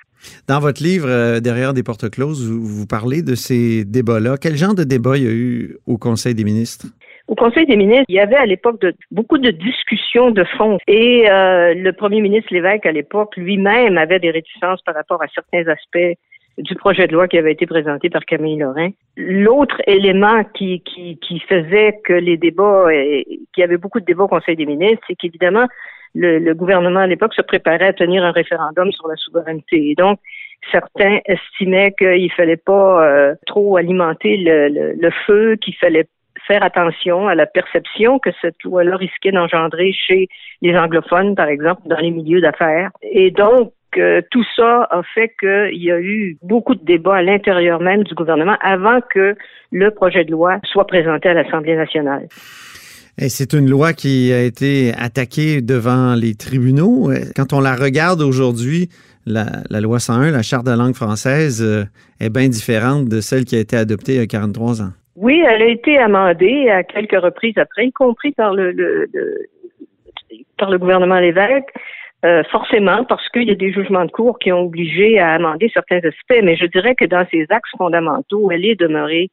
Dans 0.48 0.60
votre 0.60 0.82
livre, 0.82 1.08
euh, 1.08 1.40
Derrière 1.40 1.74
des 1.74 1.82
portes 1.82 2.10
closes, 2.10 2.48
vous, 2.48 2.86
parlez 2.86 3.22
de 3.22 3.34
ces 3.34 3.84
débats-là. 3.84 4.36
Quel 4.40 4.56
genre 4.56 4.74
de 4.74 4.84
débat 4.84 5.16
il 5.16 5.24
y 5.24 5.28
a 5.28 5.32
eu 5.32 5.76
au 5.86 5.98
Conseil 5.98 6.34
des 6.34 6.44
ministres? 6.44 6.86
Au 7.26 7.34
Conseil 7.34 7.66
des 7.66 7.76
ministres, 7.76 8.06
il 8.08 8.14
y 8.14 8.20
avait 8.20 8.36
à 8.36 8.46
l'époque 8.46 8.80
de, 8.80 8.94
beaucoup 9.10 9.38
de 9.38 9.50
discussions 9.50 10.30
de 10.30 10.44
fond. 10.56 10.78
Et 10.86 11.24
le 11.28 11.90
premier 11.90 12.22
ministre 12.22 12.52
Lévesque, 12.52 12.86
à 12.86 12.92
l'époque, 12.92 13.36
lui-même 13.36 13.98
avait 13.98 14.18
des 14.18 14.30
réticences 14.30 14.80
par 14.82 14.94
rapport 14.94 15.22
à 15.22 15.26
certains 15.28 15.70
aspects 15.70 16.16
du 16.58 16.74
projet 16.74 17.06
de 17.06 17.12
loi 17.12 17.28
qui 17.28 17.38
avait 17.38 17.52
été 17.52 17.66
présenté 17.66 18.10
par 18.10 18.24
Camille 18.24 18.58
Lorrain. 18.58 18.90
L'autre 19.16 19.80
élément 19.86 20.42
qui, 20.54 20.82
faisait 21.48 22.00
que 22.04 22.12
les 22.12 22.36
débats, 22.36 22.86
qu'il 22.90 23.60
y 23.60 23.62
avait 23.62 23.76
beaucoup 23.76 24.00
de 24.00 24.04
débats 24.04 24.24
au 24.24 24.28
Conseil 24.28 24.56
des 24.56 24.66
ministres, 24.66 25.02
c'est 25.06 25.14
qu'évidemment, 25.14 25.66
le, 26.14 26.52
gouvernement 26.54 27.00
à 27.00 27.06
l'époque 27.06 27.34
se 27.34 27.42
préparait 27.42 27.88
à 27.88 27.92
tenir 27.92 28.24
un 28.24 28.32
référendum 28.32 28.90
sur 28.92 29.08
la 29.08 29.16
souveraineté. 29.16 29.90
Et 29.90 29.94
donc, 29.94 30.18
certains 30.72 31.18
estimaient 31.26 31.92
qu'il 31.92 32.32
fallait 32.32 32.56
pas 32.56 33.04
euh, 33.04 33.34
trop 33.46 33.76
alimenter 33.76 34.36
le, 34.36 34.94
le 34.94 35.10
feu, 35.26 35.56
qu'il 35.56 35.76
fallait 35.76 36.06
faire 36.46 36.62
attention 36.62 37.28
à 37.28 37.34
la 37.34 37.46
perception 37.46 38.18
que 38.18 38.30
cette 38.40 38.62
loi-là 38.64 38.96
risquait 38.96 39.32
d'engendrer 39.32 39.92
chez 39.92 40.28
les 40.62 40.76
anglophones, 40.76 41.34
par 41.34 41.48
exemple, 41.48 41.82
dans 41.86 41.98
les 41.98 42.10
milieux 42.10 42.40
d'affaires. 42.40 42.90
Et 43.02 43.30
donc, 43.30 43.72
euh, 43.96 44.20
tout 44.30 44.44
ça 44.54 44.86
a 44.90 45.02
fait 45.14 45.32
qu'il 45.40 45.82
y 45.82 45.90
a 45.90 45.98
eu 45.98 46.36
beaucoup 46.42 46.74
de 46.74 46.84
débats 46.84 47.16
à 47.16 47.22
l'intérieur 47.22 47.80
même 47.80 48.04
du 48.04 48.14
gouvernement 48.14 48.56
avant 48.60 49.00
que 49.00 49.34
le 49.72 49.90
projet 49.90 50.24
de 50.24 50.30
loi 50.30 50.58
soit 50.64 50.86
présenté 50.86 51.28
à 51.28 51.34
l'Assemblée 51.34 51.76
nationale. 51.76 52.26
Et 53.20 53.28
c'est 53.28 53.52
une 53.52 53.68
loi 53.68 53.94
qui 53.94 54.32
a 54.32 54.42
été 54.42 54.92
attaquée 54.96 55.60
devant 55.60 56.14
les 56.14 56.36
tribunaux. 56.36 57.10
Quand 57.34 57.52
on 57.52 57.58
la 57.58 57.74
regarde 57.74 58.22
aujourd'hui, 58.22 58.90
la, 59.26 59.80
loi 59.80 59.98
101, 59.98 60.30
la 60.30 60.42
Charte 60.42 60.64
de 60.64 60.70
la 60.70 60.76
langue 60.76 60.94
française, 60.94 61.60
euh, 61.60 61.84
est 62.20 62.30
bien 62.30 62.48
différente 62.48 63.08
de 63.08 63.20
celle 63.20 63.44
qui 63.44 63.56
a 63.56 63.58
été 63.58 63.76
adoptée 63.76 64.12
il 64.12 64.18
y 64.18 64.22
a 64.22 64.26
43 64.26 64.82
ans. 64.82 64.92
Oui, 65.16 65.42
elle 65.44 65.62
a 65.62 65.66
été 65.66 65.98
amendée 65.98 66.70
à 66.70 66.84
quelques 66.84 67.20
reprises 67.20 67.58
après, 67.58 67.86
y 67.86 67.92
compris 67.92 68.30
par 68.30 68.54
le, 68.54 68.72
par 70.56 70.70
le 70.70 70.78
gouvernement 70.78 71.18
Lévesque. 71.18 71.72
Euh, 72.24 72.42
forcément, 72.50 73.04
parce 73.04 73.28
qu'il 73.30 73.44
y 73.44 73.50
a 73.50 73.56
des 73.56 73.72
jugements 73.72 74.04
de 74.04 74.10
cour 74.10 74.38
qui 74.38 74.52
ont 74.52 74.62
obligé 74.62 75.18
à 75.18 75.34
amender 75.34 75.70
certains 75.74 75.98
aspects, 75.98 76.40
mais 76.42 76.56
je 76.56 76.66
dirais 76.66 76.94
que 76.94 77.04
dans 77.04 77.24
ses 77.30 77.46
axes 77.50 77.70
fondamentaux, 77.76 78.50
elle 78.50 78.64
est 78.64 78.74
demeurée, 78.74 79.28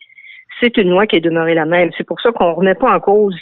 c'est 0.59 0.77
une 0.77 0.89
loi 0.89 1.07
qui 1.07 1.15
est 1.15 1.21
demeurée 1.21 1.55
la 1.55 1.65
même. 1.65 1.89
C'est 1.97 2.05
pour 2.05 2.21
ça 2.21 2.31
qu'on 2.31 2.49
ne 2.49 2.55
remet 2.55 2.75
pas 2.75 2.95
en 2.95 2.99
cause 2.99 3.35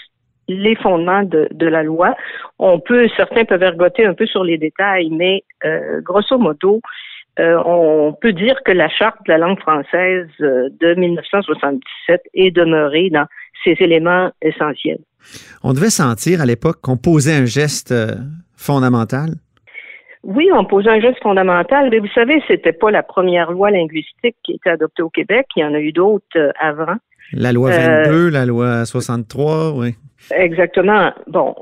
les 0.48 0.76
fondements 0.76 1.24
de, 1.24 1.48
de, 1.52 1.68
la 1.68 1.84
loi. 1.84 2.16
On 2.60 2.80
peut, 2.80 3.08
certains 3.16 3.46
peuvent 3.46 3.64
ergoter 3.64 4.06
un 4.06 4.14
peu 4.14 4.26
sur 4.26 4.44
les 4.44 4.58
détails, 4.58 5.10
mais 5.10 5.44
euh, 5.66 6.02
grosso 6.02 6.38
modo, 6.38 6.82
euh, 7.40 7.62
on 7.66 8.14
peut 8.14 8.34
dire 8.34 8.56
que 8.66 8.72
la 8.72 8.90
charte 8.90 9.18
de 9.26 9.32
la 9.32 9.38
langue 9.40 9.60
française 9.60 10.28
euh, 10.42 10.70
de 10.80 10.94
1977 10.96 12.22
est 12.34 12.52
demeurée 12.52 13.10
dans 13.10 13.26
ses 13.64 13.76
éléments 13.80 14.32
essentiels. 14.42 15.00
On 15.64 15.74
devait 15.74 15.90
sentir 15.90 16.42
à 16.42 16.46
l'époque 16.46 16.82
qu'on 16.82 16.98
posait 16.98 17.34
un 17.34 17.46
geste 17.46 17.94
fondamental? 18.58 19.36
Oui, 20.24 20.50
on 20.54 20.64
posait 20.64 20.90
un 20.90 21.02
geste 21.02 21.22
fondamental, 21.22 21.90
mais 21.90 22.00
vous 22.00 22.12
savez, 22.14 22.42
c'était 22.48 22.72
pas 22.72 22.92
la 22.92 23.04
première 23.04 23.52
loi 23.52 23.72
linguistique 23.72 24.36
qui 24.44 24.54
a 24.54 24.56
été 24.56 24.70
adoptée 24.70 25.02
au 25.02 25.10
Québec. 25.10 25.48
Il 25.56 25.62
y 25.62 25.66
en 25.66 25.74
a 25.74 25.80
eu 25.80 25.92
d'autres 25.92 26.54
avant. 26.60 26.96
La 27.34 27.52
loi 27.52 27.72
22, 27.72 28.30
la 28.30 28.46
loi 28.46 28.86
63, 28.86 29.74
oui. 29.76 29.96
Exactement. 30.32 31.12
Bon, 31.28 31.56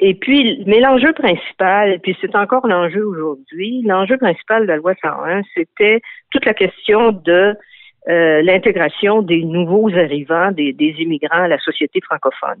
et 0.00 0.14
puis, 0.14 0.62
mais 0.66 0.80
l'enjeu 0.80 1.12
principal, 1.12 1.92
et 1.92 1.98
puis 1.98 2.16
c'est 2.20 2.34
encore 2.34 2.66
l'enjeu 2.66 3.04
aujourd'hui, 3.06 3.82
l'enjeu 3.86 4.16
principal 4.16 4.62
de 4.62 4.66
la 4.66 4.76
loi 4.76 4.94
101, 5.00 5.42
c'était 5.54 6.00
toute 6.30 6.44
la 6.44 6.54
question 6.54 7.12
de 7.12 7.56
euh, 8.08 8.42
l'intégration 8.42 9.22
des 9.22 9.42
nouveaux 9.44 9.88
arrivants, 9.90 10.50
des, 10.50 10.72
des, 10.72 10.94
immigrants 10.98 11.44
à 11.44 11.48
la 11.48 11.58
société 11.58 12.00
francophone. 12.02 12.58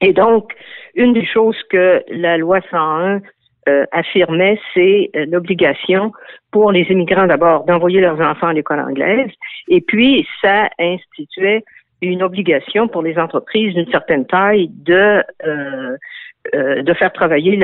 Et 0.00 0.12
donc, 0.12 0.52
une 0.94 1.12
des 1.12 1.26
choses 1.26 1.56
que 1.70 2.02
la 2.10 2.38
loi 2.38 2.60
101 2.70 3.20
euh, 3.68 3.84
affirmait, 3.92 4.58
c'est 4.72 5.10
euh, 5.16 5.26
l'obligation 5.28 6.12
pour 6.50 6.72
les 6.72 6.82
immigrants 6.90 7.26
d'abord 7.26 7.64
d'envoyer 7.64 8.00
leurs 8.00 8.20
enfants 8.20 8.48
à 8.48 8.52
l'école 8.52 8.80
anglaise, 8.80 9.30
et 9.68 9.80
puis 9.80 10.26
ça 10.40 10.68
instituait 10.78 11.64
une 12.02 12.22
obligation 12.22 12.88
pour 12.88 13.02
les 13.02 13.18
entreprises 13.18 13.74
d'une 13.74 13.90
certaine 13.90 14.26
taille 14.26 14.68
de 14.68 15.22
euh, 15.46 15.96
euh, 16.54 16.82
de 16.82 16.92
faire 16.92 17.12
travailler 17.12 17.56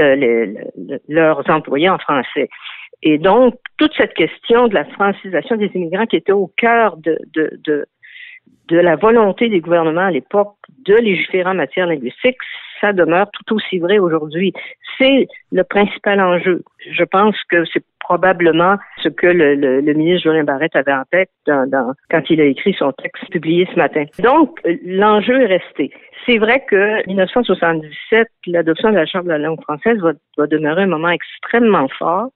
leurs 1.09 1.51
employés 1.51 1.91
en 1.91 1.99
français. 1.99 2.49
Et 3.03 3.19
donc, 3.19 3.57
toute 3.77 3.93
cette 3.95 4.15
question 4.15 4.69
de 4.69 4.75
la 4.75 4.87
francisation 4.87 5.57
des 5.57 5.71
immigrants 5.75 6.07
qui 6.07 6.17
était 6.17 6.33
au 6.33 6.51
cœur 6.57 6.97
de, 6.97 7.19
de, 7.35 7.59
de, 7.65 7.87
de 8.69 8.79
la 8.79 8.97
volonté 8.97 9.51
des 9.51 9.61
gouvernements 9.61 10.07
à 10.07 10.11
l'époque 10.11 10.55
de 10.87 10.95
légiférer 10.95 11.51
en 11.51 11.55
matière 11.55 11.87
linguistique, 11.87 12.39
ça 12.81 12.93
demeure 12.93 13.31
tout 13.33 13.55
aussi 13.55 13.79
vrai 13.79 13.99
aujourd'hui. 13.99 14.53
C'est 14.99 15.29
le 15.53 15.64
principal 15.64 16.21
enjeu. 16.21 16.62
Je 16.90 17.05
pense 17.05 17.37
que 17.49 17.64
c'est 17.73 17.85
probablement 18.01 18.77
ce 19.03 19.09
que 19.09 19.27
le, 19.29 19.55
le, 19.55 19.93
ministre 19.93 20.29
Julien 20.29 20.43
Barrette 20.43 20.75
avait 20.75 20.93
en 20.93 21.05
tête 21.12 21.31
quand 21.47 22.31
il 22.31 22.40
a 22.40 22.45
écrit 22.45 22.75
son 22.77 22.90
texte 22.93 23.31
publié 23.31 23.69
ce 23.73 23.79
matin. 23.79 24.05
Donc, 24.19 24.59
l'enjeu 24.85 25.43
est 25.43 25.47
resté. 25.47 25.93
C'est 26.27 26.38
vrai 26.38 26.64
que 26.69 27.07
1977, 27.07 28.27
l'adoption 28.49 28.90
de 28.90 28.97
la 28.97 29.07
Charte 29.07 29.27
de 29.27 29.31
la 29.31 29.38
langue 29.38 29.62
française 29.62 29.99
va, 29.99 30.12
va 30.37 30.47
demeurer 30.49 30.83
un 30.83 30.88
moment 30.88 31.11
extrêmement 31.11 31.87
fort 31.99 32.31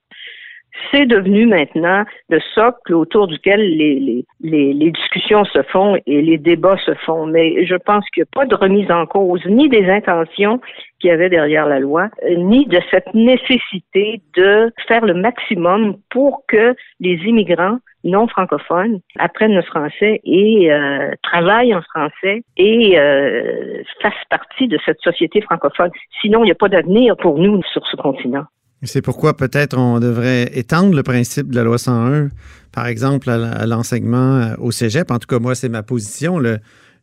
c'est 0.91 1.05
devenu 1.05 1.45
maintenant 1.45 2.03
le 2.29 2.39
socle 2.53 2.93
autour 2.93 3.27
duquel 3.27 3.59
les, 3.59 4.25
les, 4.41 4.73
les, 4.73 4.91
discussions 4.91 5.45
se 5.45 5.61
font 5.63 5.97
et 6.05 6.21
les 6.21 6.37
débats 6.37 6.77
se 6.85 6.93
font. 6.93 7.25
Mais 7.25 7.65
je 7.65 7.75
pense 7.75 8.05
qu'il 8.09 8.23
n'y 8.23 8.27
a 8.31 8.39
pas 8.39 8.45
de 8.45 8.55
remise 8.55 8.89
en 8.91 9.05
cause 9.05 9.41
ni 9.45 9.69
des 9.69 9.89
intentions 9.89 10.59
qu'il 10.99 11.09
y 11.09 11.13
avait 11.13 11.29
derrière 11.29 11.65
la 11.65 11.79
loi, 11.79 12.09
ni 12.37 12.65
de 12.65 12.79
cette 12.91 13.13
nécessité 13.13 14.21
de 14.35 14.71
faire 14.87 15.05
le 15.05 15.13
maximum 15.13 15.97
pour 16.09 16.43
que 16.47 16.75
les 16.99 17.15
immigrants 17.25 17.79
non 18.03 18.27
francophones 18.27 18.99
apprennent 19.17 19.55
le 19.55 19.63
français 19.63 20.21
et 20.23 20.71
euh, 20.71 21.11
travaillent 21.23 21.73
en 21.73 21.81
français 21.81 22.43
et 22.55 22.99
euh, 22.99 23.81
fassent 24.01 24.13
partie 24.29 24.67
de 24.67 24.77
cette 24.85 25.01
société 25.01 25.41
francophone. 25.41 25.89
Sinon, 26.21 26.43
il 26.43 26.45
n'y 26.45 26.51
a 26.51 26.55
pas 26.55 26.69
d'avenir 26.69 27.17
pour 27.17 27.39
nous 27.39 27.61
sur 27.73 27.85
ce 27.87 27.97
continent. 27.97 28.45
C'est 28.85 29.01
pourquoi 29.01 29.35
peut-être 29.35 29.77
on 29.77 29.99
devrait 29.99 30.49
étendre 30.53 30.95
le 30.95 31.03
principe 31.03 31.49
de 31.49 31.55
la 31.55 31.63
loi 31.63 31.77
101, 31.77 32.29
par 32.71 32.87
exemple, 32.87 33.29
à 33.29 33.65
l'enseignement 33.65 34.37
euh, 34.37 34.55
au 34.59 34.71
cégep. 34.71 35.11
En 35.11 35.19
tout 35.19 35.27
cas, 35.27 35.39
moi, 35.39 35.55
c'est 35.55 35.69
ma 35.69 35.83
position. 35.83 36.39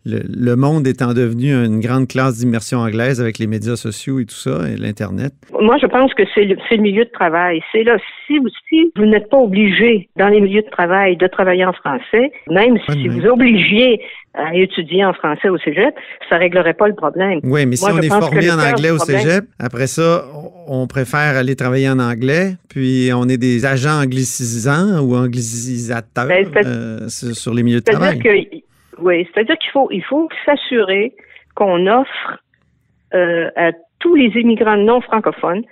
Le, 0.04 0.56
monde 0.56 0.86
étant 0.86 1.14
devenu 1.14 1.52
une 1.52 1.80
grande 1.80 2.08
classe 2.08 2.38
d'immersion 2.38 2.78
anglaise 2.78 3.20
avec 3.20 3.38
les 3.38 3.46
médias 3.46 3.76
sociaux 3.76 4.18
et 4.20 4.26
tout 4.26 4.34
ça, 4.34 4.68
et 4.68 4.76
l'Internet? 4.76 5.32
Moi, 5.60 5.76
je 5.80 5.86
pense 5.86 6.12
que 6.14 6.24
c'est 6.34 6.44
le, 6.44 6.56
le, 6.70 6.76
milieu 6.78 7.04
de 7.04 7.10
travail. 7.10 7.60
C'est 7.70 7.84
là, 7.84 7.96
si 8.26 8.38
vous, 8.38 8.48
si 8.68 8.92
vous 8.96 9.06
n'êtes 9.06 9.30
pas 9.30 9.38
obligé 9.38 10.08
dans 10.16 10.28
les 10.28 10.40
milieux 10.40 10.62
de 10.62 10.70
travail 10.70 11.16
de 11.16 11.26
travailler 11.26 11.64
en 11.64 11.72
français, 11.72 12.32
même 12.50 12.78
si 12.88 13.08
vous 13.08 13.26
obligiez 13.26 14.00
à 14.34 14.54
étudier 14.54 15.04
en 15.04 15.12
français 15.12 15.48
au 15.48 15.58
cégep, 15.58 15.94
ça 16.28 16.36
réglerait 16.36 16.74
pas 16.74 16.88
le 16.88 16.94
problème. 16.94 17.40
Oui, 17.44 17.66
mais 17.66 17.76
si 17.76 17.84
on 17.84 17.98
est 17.98 18.08
formé 18.08 18.50
en 18.50 18.58
anglais 18.58 18.90
au 18.90 18.98
cégep, 18.98 19.44
après 19.58 19.86
ça, 19.86 20.24
on 20.66 20.86
préfère 20.86 21.36
aller 21.36 21.54
travailler 21.54 21.88
en 21.88 21.98
anglais, 21.98 22.54
puis 22.68 23.10
on 23.14 23.28
est 23.28 23.36
des 23.36 23.66
agents 23.66 24.02
anglicisants 24.02 25.00
ou 25.00 25.14
anglicisateurs 25.16 26.26
ben, 26.26 26.48
euh, 26.64 27.08
sur 27.08 27.52
les 27.52 27.62
milieux 27.62 27.80
de 27.80 27.84
travail. 27.84 28.18
Oui, 28.98 29.28
c'est-à-dire 29.32 29.56
qu'il 29.58 29.70
faut, 29.70 29.88
il 29.90 30.04
faut 30.04 30.28
s'assurer 30.44 31.14
qu'on 31.54 31.86
offre 31.86 32.38
euh, 33.14 33.50
à 33.56 33.72
tous 33.98 34.14
les 34.14 34.28
immigrants 34.40 34.76
non 34.76 35.00
francophones 35.00 35.62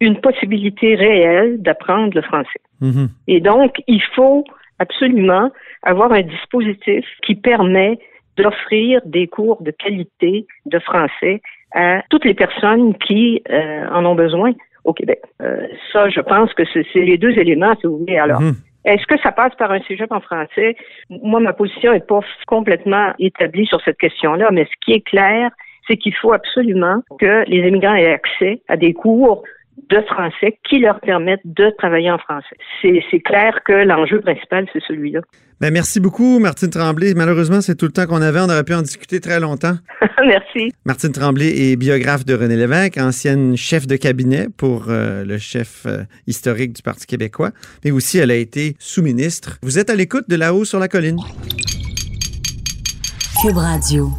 une 0.00 0.20
possibilité 0.20 0.94
réelle 0.96 1.62
d'apprendre 1.62 2.12
le 2.14 2.22
français. 2.22 2.60
Mm-hmm. 2.80 3.08
Et 3.28 3.40
donc, 3.40 3.82
il 3.86 4.02
faut 4.14 4.44
absolument 4.78 5.50
avoir 5.82 6.12
un 6.12 6.22
dispositif 6.22 7.04
qui 7.24 7.36
permet 7.36 7.98
d'offrir 8.36 9.00
des 9.04 9.28
cours 9.28 9.62
de 9.62 9.70
qualité 9.70 10.46
de 10.66 10.78
français 10.80 11.40
à 11.74 12.02
toutes 12.10 12.24
les 12.24 12.34
personnes 12.34 12.94
qui 12.98 13.42
euh, 13.50 13.86
en 13.90 14.04
ont 14.04 14.14
besoin 14.14 14.52
au 14.84 14.92
Québec. 14.92 15.20
Euh, 15.40 15.68
ça, 15.92 16.08
je 16.08 16.20
pense 16.20 16.52
que 16.54 16.64
c'est 16.72 16.84
les 16.94 17.18
deux 17.18 17.38
éléments, 17.38 17.74
si 17.80 17.86
vous 17.86 17.98
voulez. 17.98 18.18
Alors, 18.18 18.42
mm-hmm. 18.42 18.56
Est-ce 18.84 19.06
que 19.06 19.18
ça 19.20 19.32
passe 19.32 19.54
par 19.54 19.70
un 19.70 19.80
sujet 19.80 20.06
en 20.10 20.20
français? 20.20 20.76
Moi, 21.08 21.40
ma 21.40 21.52
position 21.52 21.92
n'est 21.92 22.00
pas 22.00 22.20
complètement 22.46 23.12
établie 23.18 23.66
sur 23.66 23.80
cette 23.82 23.98
question-là, 23.98 24.50
mais 24.50 24.64
ce 24.64 24.84
qui 24.84 24.92
est 24.92 25.06
clair, 25.06 25.50
c'est 25.86 25.96
qu'il 25.96 26.14
faut 26.14 26.32
absolument 26.32 27.02
que 27.20 27.44
les 27.46 27.68
immigrants 27.68 27.94
aient 27.94 28.12
accès 28.12 28.62
à 28.68 28.76
des 28.76 28.92
cours 28.92 29.44
de 29.88 30.00
français 30.02 30.58
qui 30.68 30.78
leur 30.78 31.00
permettent 31.00 31.40
de 31.44 31.70
travailler 31.78 32.10
en 32.10 32.18
français. 32.18 32.56
C'est 32.82 33.20
clair 33.20 33.60
que 33.64 33.72
l'enjeu 33.72 34.20
principal, 34.20 34.66
c'est 34.72 34.82
celui-là. 34.86 35.20
Ben, 35.60 35.72
merci 35.72 36.00
beaucoup, 36.00 36.40
Martine 36.40 36.70
Tremblay. 36.70 37.14
Malheureusement, 37.14 37.60
c'est 37.60 37.76
tout 37.76 37.86
le 37.86 37.92
temps 37.92 38.06
qu'on 38.06 38.20
avait. 38.20 38.40
On 38.40 38.48
aurait 38.48 38.64
pu 38.64 38.74
en 38.74 38.82
discuter 38.82 39.20
très 39.20 39.38
longtemps. 39.38 39.74
merci. 40.26 40.72
Martine 40.84 41.12
Tremblay 41.12 41.70
est 41.70 41.76
biographe 41.76 42.24
de 42.24 42.34
René 42.34 42.56
Lévesque, 42.56 42.98
ancienne 42.98 43.56
chef 43.56 43.86
de 43.86 43.96
cabinet 43.96 44.48
pour 44.56 44.86
euh, 44.88 45.24
le 45.24 45.38
chef 45.38 45.84
euh, 45.86 46.02
historique 46.26 46.72
du 46.72 46.82
Parti 46.82 47.06
québécois, 47.06 47.50
mais 47.84 47.92
aussi 47.92 48.18
elle 48.18 48.32
a 48.32 48.36
été 48.36 48.74
sous-ministre. 48.78 49.58
Vous 49.62 49.78
êtes 49.78 49.88
à 49.88 49.94
l'écoute 49.94 50.28
de 50.28 50.36
là-haut 50.36 50.64
sur 50.64 50.80
la 50.80 50.88
colline. 50.88 51.18
Cube 53.40 53.56
Radio. 53.56 54.10